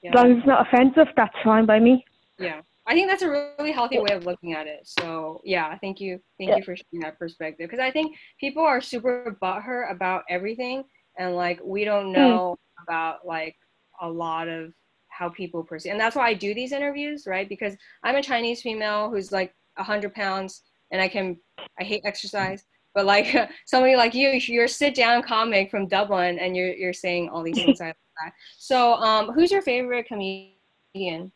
Yeah. 0.00 0.10
As 0.10 0.14
long 0.14 0.30
as 0.30 0.38
it's 0.38 0.46
not 0.46 0.68
offensive, 0.68 1.08
that's 1.16 1.34
fine 1.42 1.66
by 1.66 1.80
me. 1.80 2.04
Yeah. 2.38 2.60
I 2.86 2.94
think 2.94 3.08
that's 3.10 3.22
a 3.22 3.28
really 3.58 3.72
healthy 3.72 3.98
way 3.98 4.14
of 4.14 4.26
looking 4.26 4.52
at 4.52 4.68
it. 4.68 4.82
So 4.84 5.40
yeah, 5.44 5.76
thank 5.78 6.00
you, 6.00 6.20
thank 6.38 6.50
yeah. 6.50 6.58
you 6.58 6.62
for 6.62 6.76
sharing 6.76 7.02
that 7.02 7.18
perspective. 7.18 7.68
Because 7.68 7.82
I 7.82 7.90
think 7.90 8.16
people 8.38 8.62
are 8.62 8.80
super 8.80 9.36
butthurt 9.42 9.90
about 9.90 10.22
everything, 10.30 10.84
and 11.18 11.34
like 11.34 11.60
we 11.64 11.84
don't 11.84 12.06
hmm. 12.06 12.12
know 12.12 12.56
mm. 12.58 12.82
about 12.82 13.26
like 13.26 13.56
a 14.00 14.08
lot 14.08 14.48
of 14.48 14.72
how 15.08 15.28
people 15.28 15.64
perceive, 15.64 15.92
and 15.92 16.00
that's 16.00 16.16
why 16.16 16.28
I 16.28 16.34
do 16.34 16.54
these 16.54 16.72
interviews, 16.72 17.26
right? 17.26 17.48
Because 17.48 17.74
I'm 18.02 18.16
a 18.16 18.22
Chinese 18.22 18.62
female 18.62 19.10
who's 19.10 19.32
like 19.32 19.54
hundred 19.76 20.14
pounds, 20.14 20.62
and 20.90 21.00
I 21.00 21.08
can 21.08 21.36
I 21.80 21.84
hate 21.84 22.02
exercise. 22.04 22.64
But 22.94 23.06
like 23.06 23.34
somebody 23.66 23.96
like 23.96 24.14
you, 24.14 24.28
you're 24.30 24.64
a 24.64 24.68
sit 24.68 24.94
down 24.94 25.22
comic 25.22 25.70
from 25.70 25.88
Dublin, 25.88 26.38
and 26.38 26.56
you're 26.56 26.74
you're 26.74 26.92
saying 26.92 27.28
all 27.28 27.42
these 27.42 27.56
things 27.56 27.80
like 27.80 27.96
that. 28.22 28.32
So, 28.58 28.94
um, 28.94 29.32
who's 29.32 29.50
your 29.50 29.62
favorite 29.62 30.06
comedian? 30.06 31.32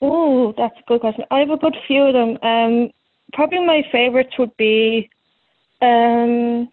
Oh, 0.00 0.52
that's 0.58 0.76
a 0.78 0.82
good 0.88 1.00
question. 1.00 1.24
I 1.30 1.38
have 1.38 1.50
a 1.50 1.56
good 1.56 1.76
few 1.86 2.02
of 2.02 2.12
them. 2.12 2.36
Um, 2.42 2.90
probably 3.32 3.64
my 3.64 3.84
favorites 3.92 4.36
would 4.36 4.54
be, 4.56 5.08
um, 5.80 6.68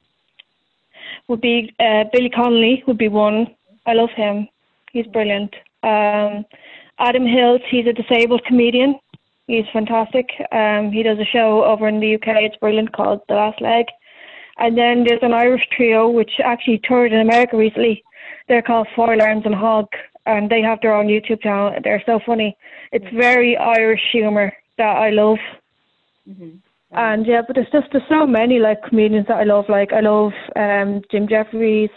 would 1.30 1.42
be 1.42 1.74
uh, 1.80 2.04
Billy 2.12 2.30
Connolly 2.30 2.84
would 2.88 2.98
be 2.98 3.08
one. 3.08 3.56
I 3.86 3.94
love 3.94 4.10
him. 4.16 4.50
He's 4.92 5.08
brilliant. 5.08 5.54
Um, 5.84 6.46
Adam 6.98 7.26
Hills, 7.26 7.62
he's 7.70 7.88
a 7.88 7.94
disabled 7.94 8.44
comedian. 8.46 9.00
He's 9.48 9.66
fantastic. 9.72 10.30
Um, 10.52 10.92
he 10.92 11.02
does 11.04 11.18
a 11.20 11.26
show 11.26 11.64
over 11.64 11.88
in 11.88 12.00
the 12.00 12.16
UK. 12.16 12.28
It's 12.44 12.58
brilliant 12.58 12.92
called 12.92 13.22
The 13.30 13.36
Last 13.36 13.62
Leg. 13.62 13.86
And 14.58 14.78
then 14.78 15.06
there's 15.08 15.24
an 15.24 15.34
Irish 15.34 15.66
trio 15.72 16.10
which 16.10 16.32
actually 16.44 16.82
toured 16.84 17.14
in 17.14 17.22
America 17.22 17.56
recently. 17.56 18.04
They're 18.48 18.62
called 18.62 18.88
Foil 18.96 19.22
Arms 19.22 19.44
and 19.46 19.56
Hog, 19.56 19.88
and 20.26 20.50
they 20.50 20.62
have 20.62 20.82
their 20.82 20.94
own 20.94 21.08
YouTube 21.08 21.42
channel. 21.42 21.74
They're 21.84 22.04
so 22.06 22.20
funny. 22.26 22.58
It's 22.92 23.06
very 23.16 23.56
Irish 23.56 24.02
humor 24.12 24.52
that 24.78 24.98
I 24.98 25.12
love. 25.12 25.38
Mm-hmm. 26.30 26.58
And 26.92 27.26
yeah, 27.26 27.42
but 27.46 27.56
there's 27.56 27.70
just 27.72 27.88
there's 27.92 28.04
so 28.10 28.26
many 28.26 28.60
like 28.60 28.82
comedians 28.84 29.28
that 29.28 29.38
I 29.38 29.44
love. 29.44 29.66
Like 29.70 29.94
I 29.94 30.00
love 30.00 30.32
um, 30.56 31.02
Jim 31.12 31.28
Jefferies, 31.28 31.92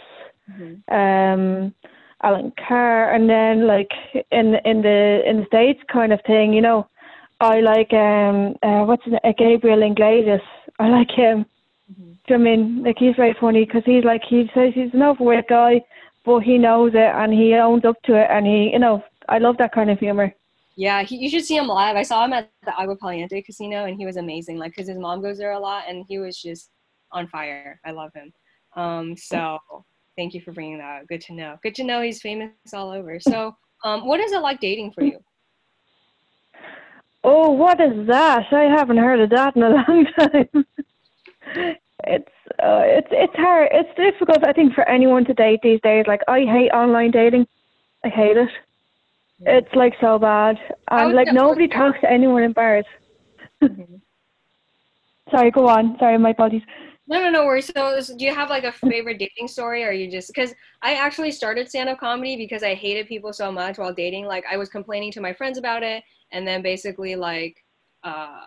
mm-hmm. 0.49 0.93
um, 0.93 1.73
Alan 2.21 2.53
Carr, 2.67 3.13
and 3.13 3.27
then 3.27 3.65
like 3.65 3.91
in 4.31 4.55
in 4.65 4.83
the 4.83 5.21
in 5.25 5.37
the 5.37 5.45
states 5.47 5.79
kind 5.91 6.13
of 6.13 6.19
thing. 6.27 6.53
You 6.53 6.61
know, 6.61 6.87
I 7.39 7.61
like 7.61 7.91
um 7.93 8.55
uh, 8.61 8.85
what's 8.85 9.03
it, 9.07 9.19
uh, 9.23 9.33
Gabriel 9.35 9.81
Iglesias. 9.81 10.41
I 10.77 10.89
like 10.89 11.09
him. 11.09 11.45
Mm-hmm. 11.91 12.33
I 12.33 12.37
mean, 12.37 12.83
like 12.83 12.97
he's 12.99 13.15
very 13.15 13.35
funny 13.41 13.65
because 13.65 13.83
he's 13.85 14.03
like 14.03 14.21
he 14.29 14.49
says 14.53 14.73
he's 14.75 14.93
an 14.93 15.01
overweight 15.01 15.47
guy, 15.49 15.81
but 16.23 16.41
he 16.41 16.59
knows 16.59 16.91
it 16.93 16.99
and 17.15 17.33
he 17.33 17.55
owns 17.55 17.83
up 17.83 17.99
to 18.03 18.13
it, 18.13 18.27
and 18.29 18.45
he 18.45 18.69
you 18.73 18.79
know 18.79 19.03
I 19.27 19.39
love 19.39 19.57
that 19.57 19.73
kind 19.73 19.89
of 19.89 19.97
humor. 19.97 20.33
Yeah, 20.75 21.03
he, 21.03 21.17
you 21.17 21.29
should 21.29 21.45
see 21.45 21.55
him 21.55 21.67
live. 21.67 21.95
I 21.95 22.03
saw 22.03 22.25
him 22.25 22.33
at 22.33 22.49
the 22.65 22.75
Agua 22.75 22.97
Caliente 22.97 23.41
Casino, 23.43 23.85
and 23.85 23.95
he 23.97 24.05
was 24.05 24.17
amazing. 24.17 24.57
Like, 24.57 24.75
cause 24.75 24.87
his 24.87 24.97
mom 24.97 25.21
goes 25.21 25.37
there 25.37 25.51
a 25.51 25.59
lot, 25.59 25.83
and 25.87 26.03
he 26.07 26.17
was 26.17 26.39
just 26.41 26.69
on 27.11 27.27
fire. 27.27 27.79
I 27.85 27.91
love 27.91 28.11
him. 28.15 28.33
Um, 28.75 29.15
so 29.15 29.59
thank 30.17 30.33
you 30.33 30.41
for 30.41 30.51
bringing 30.51 30.79
that. 30.79 31.07
Good 31.07 31.21
to 31.21 31.33
know. 31.33 31.57
Good 31.61 31.75
to 31.75 31.83
know 31.83 32.01
he's 32.01 32.21
famous 32.21 32.51
all 32.73 32.89
over. 32.89 33.19
So, 33.19 33.55
um, 33.83 34.07
what 34.07 34.19
is 34.19 34.31
it 34.31 34.41
like 34.41 34.59
dating 34.59 34.93
for 34.93 35.03
you? 35.03 35.19
Oh, 37.23 37.51
what 37.51 37.79
is 37.79 38.07
that? 38.07 38.45
I 38.51 38.63
haven't 38.63 38.97
heard 38.97 39.21
of 39.21 39.29
that 39.29 39.55
in 39.55 39.63
a 39.63 39.69
long 39.87 40.05
time. 40.17 40.65
it's 42.05 42.31
uh, 42.61 42.83
it's 42.83 43.07
it's 43.11 43.35
hard. 43.35 43.69
It's 43.71 43.89
difficult, 43.95 44.45
I 44.45 44.53
think, 44.53 44.73
for 44.73 44.87
anyone 44.89 45.23
to 45.25 45.33
date 45.33 45.59
these 45.63 45.79
days. 45.81 46.05
Like, 46.07 46.21
I 46.27 46.41
hate 46.41 46.71
online 46.71 47.11
dating. 47.11 47.47
I 48.03 48.09
hate 48.09 48.37
it. 48.37 48.49
It's 49.45 49.73
like 49.75 49.93
so 49.99 50.19
bad, 50.19 50.57
and 50.91 51.13
like 51.13 51.27
nobody 51.31 51.67
talks 51.67 51.99
to 52.01 52.11
anyone 52.11 52.43
in 52.43 52.53
bars. 52.53 52.85
Mm-hmm. 53.61 53.95
Sorry, 55.31 55.51
go 55.51 55.67
on. 55.67 55.97
Sorry, 55.99 56.17
my 56.17 56.31
apologies. 56.31 56.61
No, 57.07 57.19
no, 57.19 57.29
no 57.29 57.45
worries. 57.45 57.71
So, 57.75 57.99
do 58.17 58.25
you 58.25 58.33
have 58.33 58.49
like 58.49 58.63
a 58.63 58.71
favorite 58.71 59.19
dating 59.19 59.47
story, 59.47 59.83
or 59.83 59.91
you 59.91 60.09
just 60.09 60.27
because 60.27 60.53
I 60.81 60.93
actually 60.93 61.31
started 61.31 61.67
stand 61.67 61.89
up 61.89 61.99
comedy 61.99 62.37
because 62.37 62.63
I 62.63 62.75
hated 62.75 63.07
people 63.07 63.33
so 63.33 63.51
much 63.51 63.77
while 63.77 63.93
dating. 63.93 64.25
Like, 64.25 64.45
I 64.49 64.57
was 64.57 64.69
complaining 64.69 65.11
to 65.13 65.21
my 65.21 65.33
friends 65.33 65.57
about 65.57 65.83
it, 65.83 66.03
and 66.31 66.47
then 66.47 66.61
basically, 66.61 67.15
like, 67.15 67.57
uh, 68.03 68.41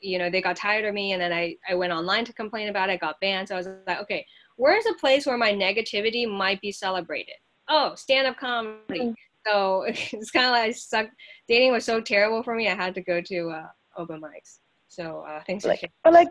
you 0.00 0.18
know, 0.18 0.30
they 0.30 0.40
got 0.40 0.56
tired 0.56 0.84
of 0.84 0.94
me, 0.94 1.12
and 1.12 1.20
then 1.20 1.32
I 1.32 1.56
I 1.68 1.74
went 1.74 1.92
online 1.92 2.24
to 2.26 2.32
complain 2.32 2.68
about 2.68 2.88
it, 2.88 3.00
got 3.00 3.20
banned. 3.20 3.48
So 3.48 3.54
I 3.54 3.58
was 3.58 3.68
like, 3.86 4.00
okay, 4.00 4.24
where's 4.56 4.86
a 4.86 4.94
place 4.94 5.26
where 5.26 5.38
my 5.38 5.52
negativity 5.52 6.26
might 6.28 6.60
be 6.60 6.72
celebrated? 6.72 7.36
Oh, 7.68 7.94
stand 7.94 8.26
up 8.26 8.38
comedy. 8.38 9.14
So 9.48 9.82
it's 9.88 10.30
kind 10.30 10.46
of 10.46 10.52
like 10.52 10.76
suck. 10.76 11.06
Dating 11.46 11.72
was 11.72 11.84
so 11.84 12.00
terrible 12.00 12.42
for 12.42 12.54
me. 12.54 12.68
I 12.68 12.74
had 12.74 12.94
to 12.94 13.02
go 13.02 13.20
to 13.20 13.50
uh, 13.50 13.66
open 13.96 14.20
mics. 14.20 14.58
So 14.88 15.24
uh, 15.28 15.42
thanks 15.46 15.64
like, 15.64 15.80
for 16.02 16.12
like 16.12 16.28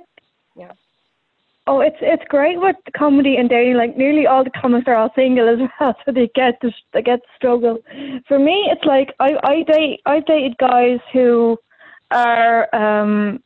yeah. 0.56 0.72
Oh, 1.70 1.82
it's 1.82 1.98
it's 2.02 2.24
great 2.30 2.60
with 2.60 2.78
comedy 2.96 3.36
and 3.36 3.50
dating. 3.50 3.76
Like 3.76 3.98
nearly 3.98 4.26
all 4.26 4.44
the 4.44 4.52
comics 4.52 4.88
are 4.88 4.96
all 4.96 5.12
single 5.16 5.50
as 5.50 5.60
well, 5.80 5.96
so 6.06 6.12
they 6.12 6.30
get 6.34 6.60
to 6.62 6.72
they 6.94 7.02
get 7.02 7.18
to 7.18 7.28
struggle. 7.36 7.80
For 8.28 8.40
me, 8.40 8.70
it's 8.72 8.86
like 8.86 9.10
I 9.20 9.38
I 9.44 9.64
date 9.64 10.02
I've 10.06 10.26
dated 10.26 10.58
guys 10.58 11.00
who 11.14 11.58
are 12.12 12.74
um 12.74 13.44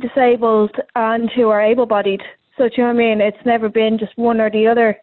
disabled 0.00 0.76
and 0.94 1.30
who 1.34 1.48
are 1.48 1.60
able-bodied. 1.60 2.22
So 2.56 2.68
do 2.68 2.74
you 2.76 2.82
know 2.84 2.94
what 2.94 3.02
I 3.02 3.14
mean? 3.14 3.20
It's 3.20 3.44
never 3.44 3.68
been 3.68 3.98
just 3.98 4.16
one 4.16 4.40
or 4.40 4.50
the 4.50 4.68
other. 4.68 4.96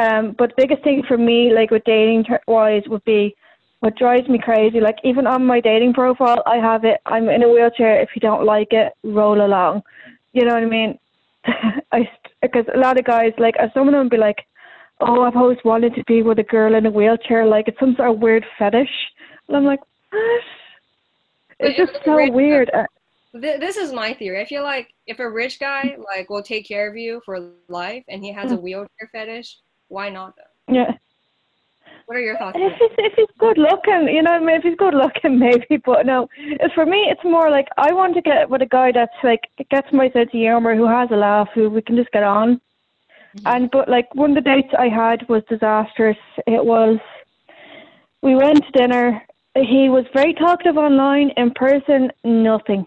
Um, 0.00 0.34
but 0.38 0.50
the 0.50 0.62
biggest 0.62 0.82
thing 0.82 1.02
for 1.06 1.18
me, 1.18 1.52
like 1.54 1.70
with 1.70 1.84
dating 1.84 2.24
wise, 2.46 2.82
would 2.86 3.04
be 3.04 3.36
what 3.80 3.96
drives 3.96 4.28
me 4.28 4.38
crazy. 4.38 4.80
Like 4.80 4.96
even 5.04 5.26
on 5.26 5.44
my 5.44 5.60
dating 5.60 5.92
profile, 5.92 6.42
I 6.46 6.56
have 6.56 6.84
it. 6.84 7.00
I'm 7.06 7.28
in 7.28 7.42
a 7.42 7.48
wheelchair. 7.48 8.00
If 8.00 8.10
you 8.14 8.20
don't 8.20 8.44
like 8.44 8.72
it, 8.72 8.92
roll 9.02 9.44
along. 9.44 9.82
You 10.32 10.44
know 10.44 10.54
what 10.54 10.62
I 10.62 10.66
mean? 10.66 10.98
I 11.92 12.08
because 12.40 12.64
a 12.74 12.78
lot 12.78 12.98
of 12.98 13.04
guys 13.04 13.32
like 13.38 13.56
some 13.74 13.88
of 13.88 13.92
them 13.92 14.08
be 14.08 14.16
like, 14.16 14.46
oh, 15.00 15.22
I've 15.22 15.36
always 15.36 15.58
wanted 15.64 15.94
to 15.94 16.04
be 16.04 16.22
with 16.22 16.38
a 16.38 16.44
girl 16.44 16.74
in 16.74 16.86
a 16.86 16.90
wheelchair. 16.90 17.46
Like 17.46 17.68
it's 17.68 17.80
some 17.80 17.94
sort 17.96 18.10
of 18.10 18.20
weird 18.20 18.44
fetish. 18.58 18.88
And 19.48 19.56
I'm 19.56 19.64
like, 19.64 19.80
what? 20.10 20.42
It's 21.58 21.76
just 21.76 22.04
so 22.04 22.30
weird. 22.30 22.70
Uh, 22.72 22.84
this 23.34 23.76
is 23.76 23.92
my 23.92 24.14
theory. 24.14 24.40
I 24.40 24.46
feel 24.46 24.62
like 24.62 24.94
if 25.06 25.18
a 25.18 25.30
rich 25.30 25.60
guy 25.60 25.96
like 26.04 26.30
will 26.30 26.42
take 26.42 26.66
care 26.66 26.88
of 26.88 26.96
you 26.96 27.20
for 27.24 27.50
life 27.68 28.04
and 28.08 28.24
he 28.24 28.32
has 28.32 28.50
a 28.50 28.56
mm. 28.56 28.62
wheelchair 28.62 29.10
fetish, 29.12 29.58
why 29.90 30.08
not? 30.08 30.34
Yeah. 30.68 30.92
What 32.06 32.16
are 32.16 32.20
your 32.20 32.38
thoughts? 32.38 32.56
If 32.58 32.72
he's, 32.78 32.90
if 32.98 33.12
he's 33.14 33.36
good 33.38 33.58
looking, 33.58 34.08
you 34.12 34.22
know, 34.22 34.38
if 34.42 34.62
he's 34.62 34.76
good 34.76 34.94
looking, 34.94 35.38
maybe. 35.46 35.76
But 35.84 36.06
no, 36.06 36.28
for 36.74 36.86
me, 36.86 37.06
it's 37.10 37.22
more 37.24 37.50
like 37.50 37.68
I 37.76 37.92
want 37.92 38.14
to 38.14 38.22
get 38.22 38.48
with 38.48 38.62
a 38.62 38.66
guy 38.66 38.90
that's 38.92 39.12
like 39.22 39.42
gets 39.70 39.88
my 39.92 40.10
sense 40.10 40.30
of 40.32 40.40
humor, 40.40 40.74
who 40.74 40.88
has 40.88 41.08
a 41.12 41.16
laugh, 41.16 41.48
who 41.54 41.68
we 41.68 41.82
can 41.82 41.96
just 41.96 42.10
get 42.12 42.22
on. 42.22 42.60
Mm-hmm. 43.36 43.46
And 43.46 43.70
but 43.70 43.88
like 43.88 44.12
one 44.14 44.30
of 44.30 44.42
the 44.42 44.50
dates 44.50 44.72
I 44.78 44.88
had 44.88 45.28
was 45.28 45.42
disastrous. 45.48 46.18
It 46.46 46.64
was 46.64 46.98
we 48.22 48.34
went 48.34 48.64
to 48.64 48.72
dinner. 48.72 49.22
He 49.54 49.88
was 49.88 50.04
very 50.14 50.34
talkative 50.34 50.76
online. 50.76 51.30
In 51.36 51.50
person, 51.52 52.10
nothing. 52.24 52.86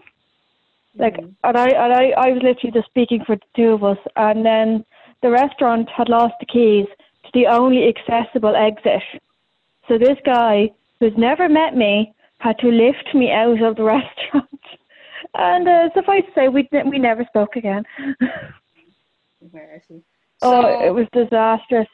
Like, 0.96 1.14
mm-hmm. 1.14 1.30
and 1.44 1.56
I 1.56 1.68
and 1.68 1.92
I, 1.92 2.10
I 2.16 2.30
was 2.30 2.42
literally 2.42 2.72
just 2.72 2.88
speaking 2.88 3.24
for 3.26 3.36
the 3.36 3.42
two 3.56 3.70
of 3.70 3.84
us, 3.84 3.98
and 4.16 4.44
then 4.44 4.84
the 5.24 5.30
restaurant 5.30 5.88
had 5.88 6.10
lost 6.10 6.34
the 6.38 6.44
keys 6.44 6.86
to 7.24 7.30
the 7.32 7.46
only 7.46 7.88
accessible 7.88 8.54
exit. 8.54 9.02
So 9.88 9.96
this 9.96 10.18
guy, 10.24 10.70
who's 11.00 11.16
never 11.16 11.48
met 11.48 11.74
me, 11.74 12.14
had 12.38 12.58
to 12.58 12.68
lift 12.68 13.14
me 13.14 13.32
out 13.32 13.62
of 13.62 13.76
the 13.76 13.84
restaurant. 13.96 14.60
and 15.32 15.66
uh, 15.66 15.88
suffice 15.94 16.24
to 16.26 16.32
say, 16.34 16.48
we 16.48 16.68
we 16.90 16.98
never 16.98 17.24
spoke 17.24 17.56
again. 17.56 17.84
Embarrassing. 19.40 20.04
So, 20.42 20.52
oh, 20.52 20.86
it 20.86 20.90
was 20.90 21.06
disastrous. 21.14 21.88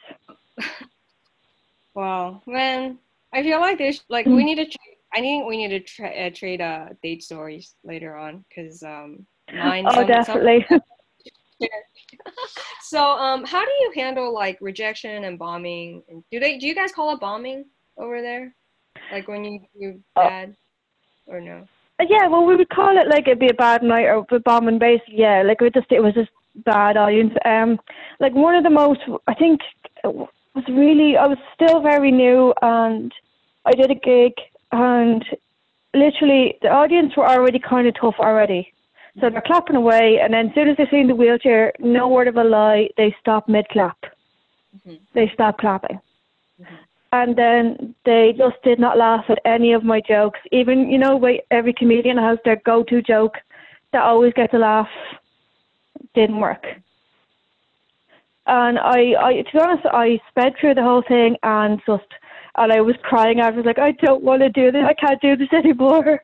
wow, 1.95 2.41
man, 2.45 2.97
I 3.31 3.43
feel 3.43 3.61
like 3.61 3.77
there's 3.77 4.03
like 4.09 4.25
we 4.25 4.43
need 4.43 4.55
to. 4.55 4.65
Tra- 4.65 4.97
I 5.13 5.19
think 5.21 5.47
we 5.47 5.55
need 5.55 5.69
to 5.69 5.79
tra- 5.79 6.09
uh, 6.09 6.29
trade 6.33 6.59
uh, 6.59 6.87
date 7.01 7.23
stories 7.23 7.75
later 7.85 8.17
on 8.17 8.43
because 8.49 8.83
um, 8.83 9.25
mine. 9.53 9.85
Oh, 9.87 10.05
definitely. 10.05 10.65
so, 12.81 13.03
um, 13.03 13.45
how 13.45 13.63
do 13.63 13.71
you 13.71 13.91
handle 13.95 14.33
like 14.33 14.57
rejection 14.61 15.23
and 15.25 15.37
bombing? 15.37 16.03
Do 16.31 16.39
they? 16.39 16.57
Do 16.57 16.67
you 16.67 16.75
guys 16.75 16.91
call 16.91 17.13
it 17.13 17.19
bombing 17.19 17.65
over 17.97 18.21
there? 18.21 18.53
Like 19.11 19.27
when 19.27 19.43
you 19.43 19.61
you 19.77 20.03
oh. 20.15 20.27
bad 20.27 20.55
or 21.27 21.41
no? 21.41 21.67
Uh, 21.99 22.05
yeah, 22.09 22.27
well, 22.27 22.45
we 22.45 22.55
would 22.55 22.69
call 22.69 22.97
it 22.97 23.07
like 23.07 23.27
it'd 23.27 23.39
be 23.39 23.49
a 23.49 23.53
bad 23.53 23.83
night 23.83 24.05
or 24.05 24.25
a 24.29 24.39
bombing 24.39 24.79
base. 24.79 25.01
Yeah, 25.07 25.43
like 25.43 25.61
it 25.61 25.73
just 25.73 25.91
it 25.91 26.01
was 26.01 26.13
just 26.13 26.31
bad 26.55 26.97
audience. 26.97 27.33
Um, 27.45 27.79
like 28.19 28.33
one 28.33 28.55
of 28.55 28.63
the 28.63 28.69
most, 28.69 29.01
I 29.27 29.33
think, 29.33 29.61
was 30.03 30.65
really 30.69 31.17
I 31.17 31.27
was 31.27 31.37
still 31.53 31.81
very 31.81 32.11
new 32.11 32.53
and 32.61 33.11
I 33.65 33.71
did 33.71 33.91
a 33.91 33.95
gig 33.95 34.33
and 34.71 35.23
literally 35.93 36.57
the 36.61 36.69
audience 36.69 37.15
were 37.15 37.27
already 37.27 37.59
kind 37.59 37.87
of 37.87 37.95
tough 37.99 38.15
already. 38.19 38.73
So 39.19 39.29
they're 39.29 39.43
clapping 39.45 39.75
away, 39.75 40.19
and 40.23 40.33
then 40.33 40.47
as 40.47 40.55
soon 40.55 40.69
as 40.69 40.77
they 40.77 40.87
see 40.89 41.01
in 41.01 41.07
the 41.07 41.15
wheelchair, 41.15 41.73
no 41.79 42.07
word 42.07 42.27
of 42.27 42.37
a 42.37 42.43
lie, 42.43 42.89
they 42.95 43.15
stop 43.19 43.49
mid 43.49 43.67
clap. 43.69 43.97
Mm-hmm. 44.75 44.95
They 45.13 45.29
stop 45.33 45.57
clapping. 45.57 45.99
Mm-hmm. 46.61 46.75
and 47.13 47.35
then 47.35 47.95
they 48.05 48.33
just 48.37 48.61
did 48.63 48.79
not 48.79 48.97
laugh 48.97 49.25
at 49.29 49.39
any 49.45 49.73
of 49.73 49.83
my 49.83 49.99
jokes. 50.07 50.39
Even 50.51 50.89
you 50.89 50.97
know, 50.97 51.19
every 51.49 51.73
comedian 51.73 52.17
has 52.17 52.37
their 52.45 52.61
go-to 52.65 53.01
joke 53.01 53.35
that 53.91 54.03
always 54.03 54.33
gets 54.33 54.53
a 54.53 54.57
laugh. 54.57 54.87
Didn't 56.13 56.39
work. 56.39 56.63
And 58.47 58.79
I, 58.79 59.13
I, 59.19 59.33
to 59.41 59.51
be 59.53 59.59
honest, 59.59 59.85
I 59.85 60.19
sped 60.29 60.53
through 60.59 60.75
the 60.75 60.83
whole 60.83 61.03
thing 61.07 61.35
and 61.43 61.81
just, 61.85 62.03
and 62.57 62.71
I 62.71 62.81
was 62.81 62.95
crying. 63.03 63.39
I 63.39 63.49
was 63.49 63.65
like, 63.65 63.79
I 63.79 63.91
don't 63.91 64.23
want 64.23 64.41
to 64.41 64.49
do 64.49 64.71
this. 64.71 64.83
I 64.85 64.93
can't 64.93 65.21
do 65.21 65.35
this 65.35 65.49
anymore. 65.53 66.21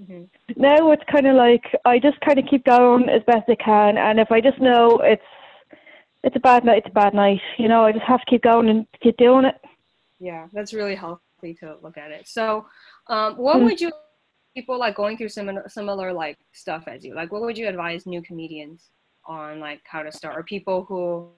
Mm-hmm. 0.00 0.24
Now 0.60 0.90
it's 0.90 1.04
kind 1.10 1.26
of 1.26 1.36
like 1.36 1.64
I 1.84 1.98
just 1.98 2.20
kind 2.20 2.38
of 2.38 2.46
keep 2.50 2.64
going 2.64 3.08
as 3.08 3.22
best 3.26 3.48
I 3.48 3.54
can, 3.54 3.96
and 3.96 4.18
if 4.18 4.32
I 4.32 4.40
just 4.40 4.60
know 4.60 4.98
it's 5.04 5.22
it's 6.24 6.36
a 6.36 6.40
bad 6.40 6.64
night, 6.64 6.78
it's 6.78 6.88
a 6.88 6.94
bad 6.94 7.14
night. 7.14 7.40
You 7.58 7.68
know, 7.68 7.84
I 7.84 7.92
just 7.92 8.04
have 8.04 8.20
to 8.20 8.26
keep 8.26 8.42
going 8.42 8.68
and 8.68 8.86
keep 9.02 9.16
doing 9.18 9.44
it. 9.44 9.54
Yeah, 10.18 10.48
that's 10.52 10.72
really 10.74 10.96
healthy 10.96 11.54
to 11.60 11.76
look 11.82 11.96
at 11.96 12.10
it. 12.10 12.26
So, 12.26 12.66
um, 13.08 13.36
what 13.36 13.56
mm-hmm. 13.56 13.66
would 13.66 13.80
you 13.80 13.92
people 14.56 14.78
like 14.78 14.96
going 14.96 15.16
through 15.16 15.28
similar 15.28 15.64
similar 15.68 16.12
like 16.12 16.38
stuff 16.52 16.84
as 16.88 17.04
you 17.04 17.14
like? 17.14 17.30
What 17.30 17.42
would 17.42 17.58
you 17.58 17.68
advise 17.68 18.06
new 18.06 18.22
comedians 18.22 18.90
on 19.26 19.60
like 19.60 19.82
how 19.84 20.02
to 20.02 20.10
start, 20.10 20.36
or 20.36 20.42
people 20.42 20.84
who 20.88 21.30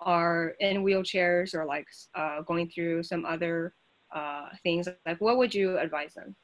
are 0.00 0.54
in 0.60 0.84
wheelchairs 0.84 1.54
or 1.54 1.64
like 1.64 1.86
uh, 2.14 2.42
going 2.42 2.68
through 2.68 3.02
some 3.02 3.24
other 3.24 3.74
uh, 4.14 4.50
things? 4.62 4.88
Like, 5.04 5.20
what 5.20 5.36
would 5.36 5.52
you 5.52 5.78
advise 5.78 6.14
them? 6.14 6.36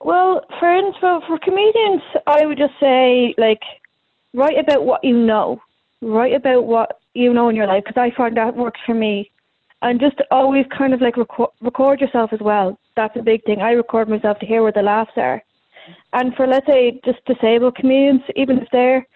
Well, 0.00 0.42
for 0.58 0.92
for 1.00 1.20
for 1.26 1.38
comedians, 1.38 2.02
I 2.26 2.46
would 2.46 2.58
just 2.58 2.74
say 2.80 3.34
like 3.38 3.62
write 4.32 4.58
about 4.58 4.84
what 4.84 5.02
you 5.04 5.16
know, 5.16 5.60
write 6.02 6.34
about 6.34 6.66
what 6.66 7.00
you 7.14 7.32
know 7.32 7.48
in 7.48 7.56
your 7.56 7.66
life 7.66 7.84
because 7.86 8.00
I 8.00 8.14
find 8.16 8.36
that 8.36 8.56
works 8.56 8.80
for 8.84 8.94
me, 8.94 9.30
and 9.82 10.00
just 10.00 10.16
always 10.30 10.66
kind 10.76 10.92
of 10.94 11.00
like 11.00 11.16
record 11.16 11.50
record 11.60 12.00
yourself 12.00 12.32
as 12.32 12.40
well. 12.40 12.78
That's 12.96 13.16
a 13.16 13.22
big 13.22 13.44
thing. 13.44 13.62
I 13.62 13.72
record 13.72 14.08
myself 14.08 14.38
to 14.40 14.46
hear 14.46 14.62
where 14.62 14.72
the 14.72 14.82
laughs 14.82 15.12
are, 15.16 15.42
and 16.12 16.34
for 16.34 16.46
let's 16.46 16.66
say 16.66 17.00
just 17.04 17.24
disabled 17.24 17.76
comedians, 17.76 18.22
even 18.36 18.58
if 18.58 18.68
they're 18.72 19.06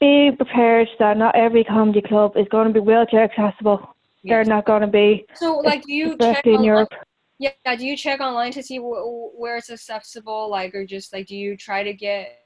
be 0.00 0.30
prepared 0.36 0.88
that 0.98 1.16
not 1.16 1.34
every 1.34 1.64
comedy 1.64 2.02
club 2.02 2.36
is 2.36 2.46
going 2.50 2.66
to 2.68 2.72
be 2.72 2.80
wheelchair 2.80 3.24
accessible. 3.24 3.94
Yes. 4.22 4.32
They're 4.32 4.44
not 4.44 4.66
going 4.66 4.82
to 4.82 4.88
be. 4.88 5.24
So, 5.34 5.58
like, 5.58 5.84
do 5.84 5.92
you 5.92 6.16
check 6.18 6.46
in 6.46 6.64
Europe? 6.64 6.92
Yeah, 7.38 7.76
do 7.76 7.84
you 7.84 7.96
check 7.96 8.20
online 8.20 8.52
to 8.52 8.62
see 8.62 8.78
wh- 8.78 9.38
where 9.38 9.58
it's 9.58 9.70
accessible, 9.70 10.48
like, 10.50 10.74
or 10.74 10.86
just 10.86 11.12
like, 11.12 11.26
do 11.26 11.36
you 11.36 11.56
try 11.56 11.82
to 11.82 11.92
get? 11.92 12.38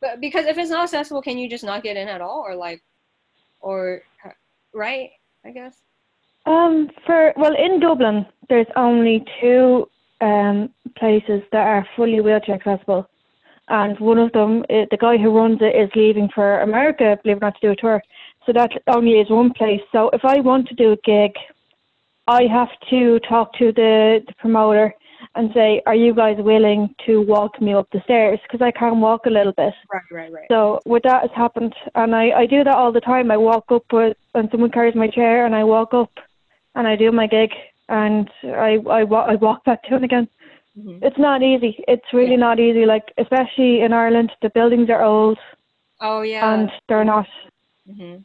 But 0.00 0.20
because 0.20 0.46
if 0.46 0.58
it's 0.58 0.70
not 0.70 0.84
accessible, 0.84 1.22
can 1.22 1.38
you 1.38 1.48
just 1.48 1.64
not 1.64 1.82
get 1.82 1.96
in 1.96 2.06
at 2.06 2.20
all, 2.20 2.44
or 2.46 2.54
like, 2.54 2.82
or 3.60 4.02
right? 4.72 5.10
I 5.44 5.50
guess. 5.50 5.82
Um, 6.46 6.90
for 7.04 7.32
well, 7.36 7.54
in 7.56 7.80
Dublin, 7.80 8.26
there's 8.48 8.66
only 8.76 9.24
two 9.40 9.88
um 10.20 10.70
places 10.96 11.42
that 11.52 11.66
are 11.66 11.86
fully 11.96 12.20
wheelchair 12.20 12.54
accessible, 12.54 13.08
and 13.68 13.98
one 13.98 14.18
of 14.18 14.32
them, 14.32 14.64
eh, 14.70 14.86
the 14.90 14.96
guy 14.96 15.16
who 15.16 15.36
runs 15.36 15.58
it, 15.60 15.76
is 15.76 15.90
leaving 15.96 16.28
for 16.34 16.60
America, 16.60 17.18
believe 17.22 17.38
it 17.38 17.42
or 17.42 17.46
not, 17.46 17.60
to 17.60 17.66
do 17.66 17.72
a 17.72 17.76
tour. 17.76 18.02
So 18.46 18.52
that 18.52 18.70
only 18.88 19.14
is 19.20 19.30
one 19.30 19.52
place. 19.52 19.80
So 19.92 20.10
if 20.10 20.24
I 20.24 20.40
want 20.40 20.68
to 20.68 20.74
do 20.74 20.92
a 20.92 20.96
gig 21.04 21.32
I 22.28 22.42
have 22.42 22.68
to 22.90 23.18
talk 23.20 23.54
to 23.54 23.72
the, 23.72 24.22
the 24.26 24.34
promoter 24.34 24.94
and 25.34 25.50
say, 25.54 25.82
"Are 25.86 25.94
you 25.94 26.14
guys 26.14 26.36
willing 26.38 26.94
to 27.06 27.22
walk 27.22 27.60
me 27.60 27.72
up 27.72 27.88
the 27.90 28.02
stairs? 28.04 28.38
Because 28.42 28.60
I 28.60 28.70
can't 28.70 28.96
walk 28.96 29.24
a 29.24 29.30
little 29.30 29.52
bit." 29.52 29.72
Right, 29.92 30.02
right, 30.12 30.32
right. 30.32 30.44
So 30.48 30.80
with 30.84 31.04
that 31.04 31.22
has 31.22 31.30
happened, 31.34 31.74
and 31.94 32.14
I 32.14 32.30
I 32.42 32.46
do 32.46 32.62
that 32.64 32.74
all 32.74 32.92
the 32.92 33.00
time. 33.00 33.30
I 33.30 33.38
walk 33.38 33.64
up 33.70 33.84
with, 33.90 34.16
and 34.34 34.48
someone 34.50 34.70
carries 34.70 34.94
my 34.94 35.08
chair, 35.08 35.46
and 35.46 35.54
I 35.54 35.64
walk 35.64 35.94
up, 35.94 36.12
and 36.74 36.86
I 36.86 36.96
do 36.96 37.10
my 37.10 37.26
gig, 37.26 37.50
and 37.88 38.30
I 38.44 38.76
I, 38.98 39.00
I 39.32 39.34
walk 39.36 39.64
back 39.64 39.88
down 39.88 40.04
again. 40.04 40.28
Mm-hmm. 40.78 41.02
It's 41.02 41.18
not 41.18 41.42
easy. 41.42 41.82
It's 41.88 42.12
really 42.12 42.32
yeah. 42.32 42.48
not 42.48 42.60
easy. 42.60 42.84
Like 42.84 43.06
especially 43.16 43.80
in 43.80 43.94
Ireland, 43.94 44.32
the 44.42 44.50
buildings 44.50 44.90
are 44.90 45.02
old. 45.02 45.38
Oh 46.00 46.20
yeah. 46.20 46.52
And 46.52 46.70
they're 46.88 47.04
not. 47.04 47.26
Mhm. 47.90 48.24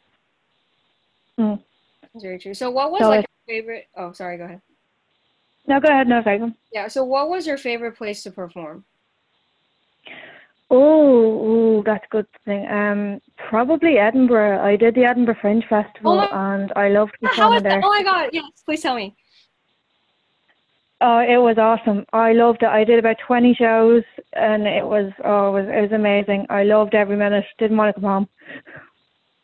Mm. 1.39 1.59
Very 2.21 2.37
true. 2.37 2.53
So 2.53 2.69
what 2.69 2.91
was 2.91 3.01
so 3.01 3.09
like 3.09 3.25
favorite? 3.47 3.87
Oh, 3.95 4.11
sorry. 4.13 4.37
Go 4.37 4.45
ahead. 4.45 4.61
No, 5.67 5.79
go 5.79 5.87
ahead. 5.87 6.07
No, 6.07 6.21
sorry. 6.23 6.53
Yeah. 6.71 6.87
So, 6.87 7.03
what 7.03 7.29
was 7.29 7.47
your 7.47 7.57
favorite 7.57 7.97
place 7.97 8.23
to 8.23 8.31
perform? 8.31 8.83
Oh, 10.69 11.83
that's 11.85 12.03
a 12.03 12.09
good 12.09 12.25
thing. 12.45 12.67
Um, 12.67 13.21
probably 13.37 13.97
Edinburgh. 13.97 14.65
I 14.65 14.75
did 14.75 14.95
the 14.95 15.03
Edinburgh 15.03 15.37
Fringe 15.39 15.63
Festival, 15.69 16.19
oh 16.19 16.35
and 16.35 16.73
I 16.75 16.89
loved 16.89 17.13
performing 17.21 17.63
there. 17.63 17.81
Oh 17.83 17.89
my 17.89 18.03
god! 18.03 18.29
Yes, 18.33 18.45
please 18.65 18.81
tell 18.81 18.95
me. 18.95 19.15
Oh, 20.99 21.19
it 21.19 21.37
was 21.37 21.57
awesome. 21.57 22.05
I 22.13 22.33
loved 22.33 22.63
it. 22.63 22.69
I 22.69 22.83
did 22.83 22.97
about 22.97 23.17
twenty 23.19 23.53
shows, 23.53 24.03
and 24.33 24.65
it 24.65 24.83
was 24.85 25.11
oh, 25.23 25.49
it 25.55 25.61
was 25.61 25.69
it 25.69 25.81
was 25.81 25.91
amazing. 25.91 26.47
I 26.49 26.63
loved 26.63 26.95
every 26.95 27.17
minute. 27.17 27.45
Didn't 27.59 27.77
want 27.77 27.95
to 27.95 28.01
come 28.01 28.09
home. 28.09 28.29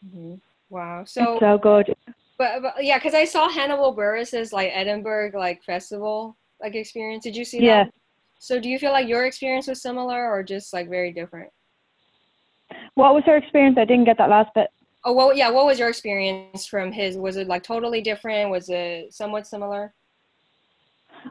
Mm-hmm. 0.05 0.33
Wow. 0.69 1.03
So 1.05 1.33
it's 1.33 1.39
so 1.41 1.57
good 1.57 1.95
but, 2.39 2.62
but 2.62 2.84
yeah, 2.84 2.97
because 2.97 3.13
I 3.13 3.25
saw 3.25 3.49
Hannibal 3.49 3.91
Buress's 3.91 4.52
like 4.52 4.71
Edinburgh 4.73 5.32
like 5.36 5.62
festival 5.63 6.38
like 6.62 6.73
experience. 6.73 7.23
Did 7.23 7.36
you 7.36 7.45
see 7.45 7.60
that? 7.60 7.65
yeah. 7.65 7.84
that? 7.84 7.93
So 8.39 8.60
do 8.60 8.69
you 8.69 8.80
feel 8.80 8.91
like 8.91 9.08
your 9.08 9.25
experience 9.25 9.67
was 9.67 9.82
similar 9.82 10.32
or 10.32 10.41
just 10.41 10.73
like 10.73 10.89
very 10.89 11.12
different? 11.12 11.52
What 12.95 13.13
was 13.13 13.23
her 13.25 13.36
experience? 13.36 13.78
I 13.78 13.86
didn't 13.86 14.06
get 14.06 14.17
that 14.17 14.30
last 14.30 14.49
bit. 14.56 14.69
Oh 15.06 15.13
well, 15.13 15.34
yeah. 15.34 15.49
What 15.49 15.65
was 15.65 15.78
your 15.78 15.89
experience 15.89 16.65
from 16.65 16.91
his? 16.91 17.17
Was 17.17 17.38
it 17.38 17.47
like 17.47 17.63
totally 17.63 18.02
different? 18.02 18.49
Was 18.49 18.69
it 18.69 19.13
somewhat 19.13 19.45
similar? 19.45 19.93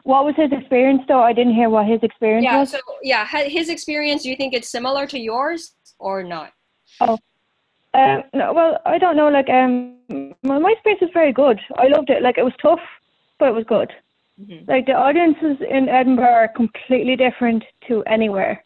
What 0.03 0.25
was 0.25 0.35
his 0.35 0.51
experience 0.51 1.01
though? 1.07 1.21
I 1.21 1.33
didn't 1.33 1.55
hear 1.55 1.69
what 1.69 1.87
his 1.87 2.01
experience 2.03 2.43
yeah, 2.43 2.59
was. 2.59 2.71
so 2.71 2.79
yeah, 3.01 3.25
his 3.47 3.69
experience. 3.69 4.23
Do 4.23 4.29
you 4.29 4.35
think 4.35 4.53
it's 4.53 4.69
similar 4.69 5.07
to 5.07 5.19
yours 5.19 5.73
or 5.97 6.23
not? 6.23 6.51
Oh, 7.01 7.17
um, 7.93 8.23
no, 8.33 8.53
well, 8.53 8.79
I 8.85 8.97
don't 8.97 9.17
know. 9.17 9.29
Like, 9.29 9.49
um, 9.49 9.95
well, 10.43 10.59
my 10.59 10.75
space 10.79 10.97
was 11.01 11.09
very 11.13 11.33
good. 11.33 11.59
I 11.77 11.87
loved 11.87 12.09
it. 12.09 12.21
Like, 12.21 12.37
it 12.37 12.43
was 12.43 12.53
tough, 12.61 12.79
but 13.39 13.49
it 13.49 13.55
was 13.55 13.65
good. 13.65 13.91
Mm-hmm. 14.41 14.71
Like 14.71 14.85
the 14.85 14.93
audiences 14.93 15.57
in 15.69 15.89
Edinburgh 15.89 16.31
are 16.31 16.47
completely 16.47 17.15
different 17.15 17.63
to 17.87 18.03
anywhere. 18.03 18.63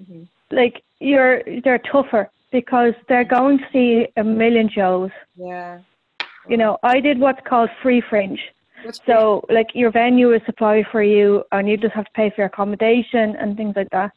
Mm-hmm. 0.00 0.24
Like 0.54 0.82
you're, 0.98 1.42
they're 1.64 1.78
tougher 1.78 2.30
because 2.52 2.92
they're 3.08 3.24
going 3.24 3.58
to 3.58 3.64
see 3.72 4.06
a 4.16 4.24
million 4.24 4.68
shows. 4.68 5.10
Yeah. 5.36 5.80
You 6.48 6.56
know, 6.56 6.78
I 6.82 7.00
did 7.00 7.18
what's 7.18 7.40
called 7.46 7.70
free 7.82 8.02
fringe. 8.10 8.40
so, 9.06 9.44
like, 9.50 9.68
your 9.74 9.90
venue 9.90 10.32
is 10.32 10.40
supplied 10.46 10.86
for 10.90 11.02
you, 11.02 11.44
and 11.52 11.68
you 11.68 11.76
just 11.76 11.92
have 11.92 12.06
to 12.06 12.10
pay 12.12 12.30
for 12.30 12.36
your 12.38 12.46
accommodation 12.46 13.36
and 13.36 13.54
things 13.54 13.76
like 13.76 13.90
that 13.90 14.10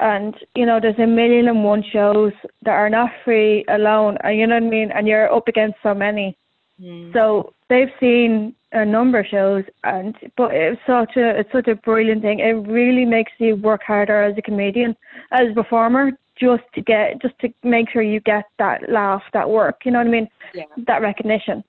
and 0.00 0.34
you 0.54 0.64
know 0.64 0.78
there's 0.80 0.98
a 0.98 1.06
million 1.06 1.48
and 1.48 1.64
one 1.64 1.82
shows 1.92 2.32
that 2.62 2.72
are 2.72 2.90
not 2.90 3.10
free 3.24 3.64
alone 3.68 4.16
and 4.22 4.38
you 4.38 4.46
know 4.46 4.54
what 4.54 4.64
I 4.64 4.70
mean? 4.70 4.90
And 4.92 5.06
you're 5.06 5.32
up 5.32 5.48
against 5.48 5.78
so 5.82 5.94
many. 5.94 6.36
Mm. 6.80 7.12
so 7.12 7.52
they've 7.68 7.90
seen 7.98 8.54
a 8.70 8.84
number 8.84 9.18
of 9.18 9.26
shows 9.26 9.64
and 9.82 10.14
but 10.36 10.54
it's 10.54 10.80
such 10.86 11.16
a 11.16 11.40
it's 11.40 11.50
such 11.50 11.66
a 11.66 11.74
brilliant 11.74 12.22
thing. 12.22 12.38
It 12.38 12.52
really 12.68 13.04
makes 13.04 13.32
you 13.38 13.56
work 13.56 13.82
harder 13.82 14.22
as 14.22 14.38
a 14.38 14.42
comedian 14.42 14.96
as 15.32 15.50
a 15.50 15.54
performer 15.54 16.12
just 16.36 16.62
to 16.74 16.80
get 16.80 17.20
just 17.20 17.36
to 17.40 17.52
make 17.64 17.90
sure 17.90 18.02
you 18.02 18.20
get 18.20 18.44
that 18.58 18.88
laugh 18.88 19.22
that 19.32 19.50
work 19.50 19.80
you 19.84 19.90
know 19.90 19.98
what 19.98 20.06
I 20.06 20.10
mean? 20.10 20.28
Yeah. 20.54 20.64
that 20.86 21.02
recognition. 21.02 21.64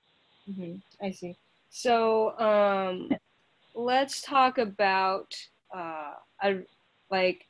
Mm-hmm. 0.48 1.04
I 1.04 1.10
see. 1.10 1.36
So 1.70 2.38
um 2.38 3.10
let's 3.74 4.22
talk 4.22 4.58
about 4.58 5.34
uh 5.74 6.12
a, 6.42 6.60
like 7.10 7.46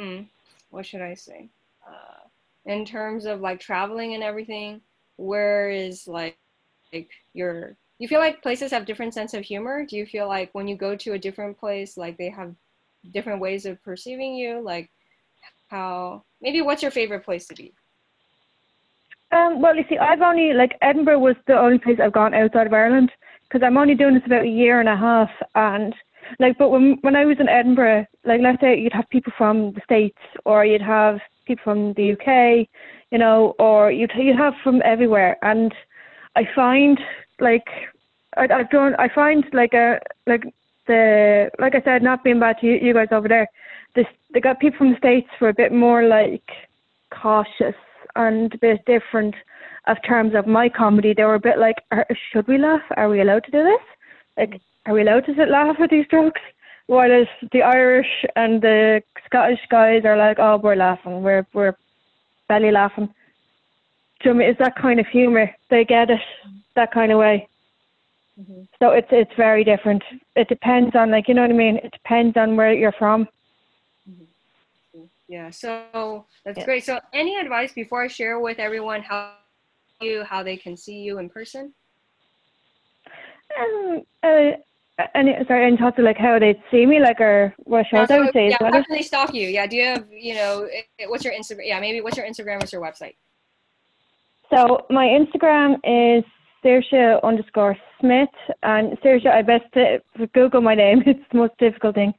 mm, 0.00 0.26
what 0.70 0.86
should 0.86 1.02
I 1.02 1.14
say? 1.14 1.48
Uh, 1.86 2.28
in 2.66 2.84
terms 2.84 3.26
of 3.26 3.40
like 3.40 3.60
traveling 3.60 4.14
and 4.14 4.22
everything, 4.22 4.80
where 5.16 5.70
is 5.70 6.08
like, 6.08 6.36
like 6.92 7.10
your 7.32 7.76
you 7.98 8.08
feel 8.08 8.20
like 8.20 8.42
places 8.42 8.70
have 8.72 8.86
different 8.86 9.14
sense 9.14 9.34
of 9.34 9.44
humor? 9.44 9.86
Do 9.86 9.96
you 9.96 10.06
feel 10.06 10.26
like 10.26 10.50
when 10.52 10.66
you 10.66 10.76
go 10.76 10.96
to 10.96 11.12
a 11.12 11.18
different 11.18 11.58
place, 11.58 11.96
like 11.96 12.18
they 12.18 12.28
have 12.28 12.54
different 13.12 13.40
ways 13.40 13.66
of 13.66 13.82
perceiving 13.82 14.34
you? 14.34 14.60
Like 14.60 14.90
how 15.68 16.24
maybe 16.40 16.60
what's 16.60 16.82
your 16.82 16.90
favorite 16.90 17.24
place 17.24 17.46
to 17.48 17.54
be? 17.54 17.72
Um, 19.32 19.60
well, 19.60 19.74
you 19.74 19.84
see, 19.88 19.98
I've 19.98 20.22
only 20.22 20.52
like 20.52 20.76
Edinburgh 20.82 21.18
was 21.18 21.36
the 21.46 21.58
only 21.58 21.78
place 21.78 21.98
I've 22.02 22.12
gone 22.12 22.34
outside 22.34 22.66
of 22.66 22.72
Ireland 22.72 23.10
because 23.42 23.64
I'm 23.64 23.76
only 23.76 23.94
doing 23.94 24.14
this 24.14 24.26
about 24.26 24.44
a 24.44 24.48
year 24.48 24.80
and 24.80 24.88
a 24.88 24.96
half, 24.96 25.30
and 25.54 25.94
like, 26.38 26.58
but 26.58 26.70
when 26.70 26.98
when 27.02 27.16
I 27.16 27.24
was 27.24 27.36
in 27.40 27.48
Edinburgh, 27.48 28.06
like 28.24 28.40
let's 28.40 28.60
say 28.60 28.78
you'd 28.78 28.92
have 28.92 29.08
people 29.10 29.32
from 29.36 29.72
the 29.72 29.80
states, 29.84 30.18
or 30.44 30.64
you'd 30.64 30.82
have 30.82 31.18
people 31.46 31.62
from 31.64 31.92
the 31.94 32.12
UK, 32.12 32.68
you 33.10 33.18
know, 33.18 33.54
or 33.58 33.90
you'd 33.90 34.12
you'd 34.16 34.36
have 34.36 34.54
from 34.62 34.82
everywhere, 34.84 35.36
and 35.42 35.74
I 36.36 36.42
find 36.54 36.98
like 37.40 37.66
I, 38.36 38.44
I've 38.44 38.70
done 38.70 38.94
I 38.98 39.08
find 39.14 39.44
like 39.52 39.74
a 39.74 40.00
like 40.26 40.44
the 40.86 41.50
like 41.58 41.74
I 41.74 41.82
said, 41.82 42.02
not 42.02 42.24
being 42.24 42.40
bad 42.40 42.58
to 42.60 42.66
you, 42.66 42.74
you 42.74 42.94
guys 42.94 43.08
over 43.10 43.28
there, 43.28 43.48
this 43.94 44.06
they 44.32 44.40
got 44.40 44.60
people 44.60 44.78
from 44.78 44.90
the 44.92 44.98
states 44.98 45.28
were 45.40 45.48
a 45.48 45.54
bit 45.54 45.72
more 45.72 46.04
like 46.04 46.48
cautious 47.10 47.76
and 48.16 48.52
a 48.54 48.58
bit 48.58 48.84
different, 48.86 49.34
of 49.86 49.98
terms 50.06 50.34
of 50.34 50.46
my 50.46 50.68
comedy, 50.68 51.12
they 51.14 51.24
were 51.24 51.34
a 51.34 51.40
bit 51.40 51.58
like, 51.58 51.76
should 52.32 52.48
we 52.48 52.58
laugh? 52.58 52.80
Are 52.96 53.08
we 53.08 53.20
allowed 53.20 53.44
to 53.44 53.50
do 53.50 53.62
this? 53.62 53.80
Like, 54.36 54.60
are 54.86 54.94
we 54.94 55.02
allowed 55.02 55.26
to 55.26 55.34
sit 55.34 55.48
laugh 55.48 55.76
at 55.80 55.90
these 55.90 56.06
jokes? 56.10 56.40
Whereas 56.86 57.26
the 57.52 57.62
Irish 57.62 58.24
and 58.36 58.60
the 58.60 59.02
Scottish 59.24 59.60
guys 59.70 60.04
are 60.04 60.16
like, 60.16 60.38
oh, 60.38 60.58
we're 60.58 60.76
laughing, 60.76 61.22
we're 61.22 61.46
we're 61.54 61.76
belly 62.48 62.70
laughing. 62.70 63.06
Do 64.20 64.30
you 64.30 64.34
know 64.34 64.44
it's 64.44 64.58
that 64.58 64.76
kind 64.76 65.00
of 65.00 65.06
humour? 65.06 65.50
They 65.70 65.84
get 65.84 66.10
it 66.10 66.20
that 66.74 66.92
kind 66.92 67.10
of 67.10 67.18
way. 67.18 67.48
Mm-hmm. 68.38 68.62
So 68.80 68.90
it's 68.90 69.08
it's 69.10 69.34
very 69.36 69.64
different. 69.64 70.02
It 70.36 70.48
depends 70.48 70.94
on 70.94 71.10
like 71.10 71.28
you 71.28 71.34
know 71.34 71.42
what 71.42 71.50
I 71.50 71.54
mean. 71.54 71.76
It 71.76 71.92
depends 71.92 72.36
on 72.36 72.56
where 72.56 72.72
you're 72.72 72.92
from. 72.92 73.28
Mm-hmm. 74.10 75.04
Yeah. 75.28 75.50
So 75.50 76.26
that's 76.44 76.58
yeah. 76.58 76.64
great. 76.64 76.84
So 76.84 77.00
any 77.14 77.38
advice 77.38 77.72
before 77.72 78.02
I 78.02 78.08
share 78.08 78.40
with 78.40 78.58
everyone 78.58 79.02
how 79.02 79.34
you 80.00 80.24
how 80.24 80.42
they 80.42 80.56
can 80.56 80.76
see 80.76 80.98
you 80.98 81.18
in 81.18 81.30
person? 81.30 81.72
Um. 83.58 84.02
Uh, 84.22 84.50
and 85.14 85.28
sorry, 85.46 85.68
and 85.68 85.78
talk 85.78 85.96
to 85.96 86.02
like 86.02 86.16
how 86.16 86.38
they'd 86.38 86.60
see 86.70 86.86
me, 86.86 87.00
like 87.00 87.20
or 87.20 87.54
what 87.64 87.86
shows 87.90 88.08
no, 88.08 88.16
I 88.16 88.18
would 88.20 88.32
say. 88.32 88.48
Yeah, 88.50 88.58
how 88.60 88.70
can 88.70 88.84
they 88.90 89.02
stalk 89.02 89.34
you? 89.34 89.48
Yeah, 89.48 89.66
do 89.66 89.76
you 89.76 89.84
have 89.84 90.06
you 90.10 90.34
know 90.34 90.68
what's 91.08 91.24
your 91.24 91.34
Instagram? 91.34 91.66
Yeah, 91.66 91.80
maybe 91.80 92.00
what's 92.00 92.16
your 92.16 92.26
Instagram? 92.26 92.60
What's 92.60 92.72
your 92.72 92.82
website? 92.82 93.14
So 94.50 94.86
my 94.90 95.06
Instagram 95.06 95.74
is 95.84 96.24
Saoirse 96.64 97.22
underscore 97.22 97.76
Smith 98.00 98.28
and 98.62 98.96
Saoirse. 99.00 99.26
I 99.26 99.42
best 99.42 99.64
to 99.74 100.00
Google 100.34 100.60
my 100.60 100.74
name. 100.74 101.02
It's 101.06 101.20
the 101.32 101.38
most 101.38 101.54
difficult 101.58 101.94
thing. 101.96 102.14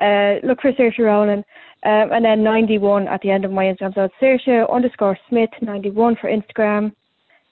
Uh, 0.00 0.34
look 0.46 0.60
for 0.60 0.72
Saoirse 0.72 0.98
Ronan, 0.98 1.44
um, 1.84 2.12
and 2.12 2.24
then 2.24 2.42
ninety 2.42 2.78
one 2.78 3.08
at 3.08 3.22
the 3.22 3.30
end 3.30 3.44
of 3.44 3.52
my 3.52 3.64
Instagram. 3.64 3.94
So 3.94 4.04
it's 4.04 4.14
Saoirse 4.20 4.70
underscore 4.70 5.18
Smith 5.28 5.50
ninety 5.62 5.90
one 5.90 6.16
for 6.20 6.30
Instagram. 6.30 6.92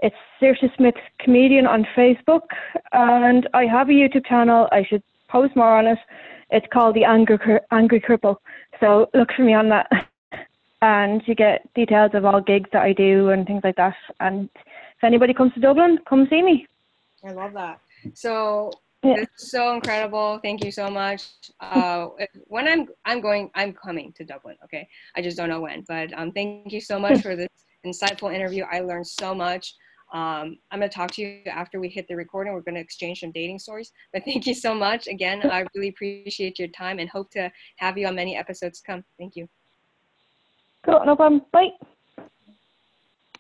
It's 0.01 0.17
Saoirse 0.41 0.75
Smith 0.77 0.95
Comedian 1.21 1.67
on 1.67 1.87
Facebook, 1.97 2.43
and 2.93 3.49
I 3.55 3.65
have 3.65 3.89
a 3.89 3.93
YouTube 3.93 4.27
channel. 4.27 4.69
I 4.71 4.85
should 4.85 5.03
post 5.29 5.57
more 5.57 5.79
on 5.79 5.87
it. 5.87 5.99
It's 6.51 6.67
called 6.73 6.95
The 6.95 7.05
Angry, 7.05 7.39
Angry 7.71 8.01
Cripple. 8.01 8.37
So 8.79 9.09
look 9.15 9.31
for 9.35 9.43
me 9.43 9.55
on 9.55 9.69
that. 9.71 9.89
And 10.83 11.23
you 11.27 11.35
get 11.35 11.73
details 11.73 12.11
of 12.13 12.27
all 12.27 12.41
gigs 12.43 12.69
that 12.75 12.83
I 12.83 12.93
do 12.93 13.31
and 13.31 13.47
things 13.47 13.63
like 13.65 13.77
that. 13.77 13.97
And 14.21 14.51
if 14.55 15.03
anybody 15.03 15.33
comes 15.33 15.55
to 15.55 15.61
Dublin, 15.61 15.99
come 16.07 16.27
see 16.29 16.43
me. 16.43 16.67
I 17.25 17.33
love 17.33 17.55
that. 17.55 17.81
So 18.13 18.71
yeah. 19.03 19.15
it's 19.17 19.51
so 19.51 19.75
incredible. 19.75 20.39
Thank 20.43 20.63
you 20.63 20.71
so 20.71 20.91
much. 20.91 21.29
Uh, 21.61 22.09
when 22.47 22.69
I'm 22.69 22.89
I'm 23.07 23.23
going, 23.23 23.51
I'm 23.55 23.73
coming 23.73 24.13
to 24.19 24.25
Dublin. 24.25 24.57
Okay, 24.65 24.87
I 25.17 25.23
just 25.23 25.39
don't 25.39 25.49
know 25.49 25.63
when. 25.63 25.81
But 25.89 26.17
um, 26.17 26.31
thank 26.33 26.71
you 26.71 26.81
so 26.81 26.99
much 26.99 27.23
for 27.23 27.35
this 27.35 27.49
insightful 27.85 28.33
interview. 28.33 28.65
I 28.71 28.81
learned 28.81 29.07
so 29.07 29.35
much. 29.35 29.75
Um, 30.13 30.59
I'm 30.71 30.79
going 30.79 30.89
to 30.89 30.95
talk 30.95 31.11
to 31.13 31.23
you 31.23 31.41
after 31.47 31.81
we 31.81 31.89
hit 31.89 32.07
the 32.09 32.17
recording. 32.17 32.53
We're 32.53 32.61
going 32.61 32.77
to 32.77 32.81
exchange 32.81 33.21
some 33.21 33.33
dating 33.33 33.59
stories. 33.59 33.93
But 34.13 34.25
thank 34.27 34.47
you 34.47 34.55
so 34.55 34.75
much. 34.75 35.07
Again, 35.09 35.43
I 35.51 35.67
really 35.75 35.89
appreciate 35.89 36.59
your 36.59 36.69
time 36.69 36.99
and 36.99 37.09
hope 37.09 37.31
to 37.33 37.51
have 37.77 37.99
you 37.99 38.07
on 38.07 38.15
many 38.15 38.37
episodes 38.37 38.81
to 38.81 38.87
come. 38.87 39.05
Thank 39.19 39.37
you. 39.37 39.49
Cool, 40.85 41.03
no 41.05 41.17
problem. 41.17 41.43
Bye. 41.53 41.71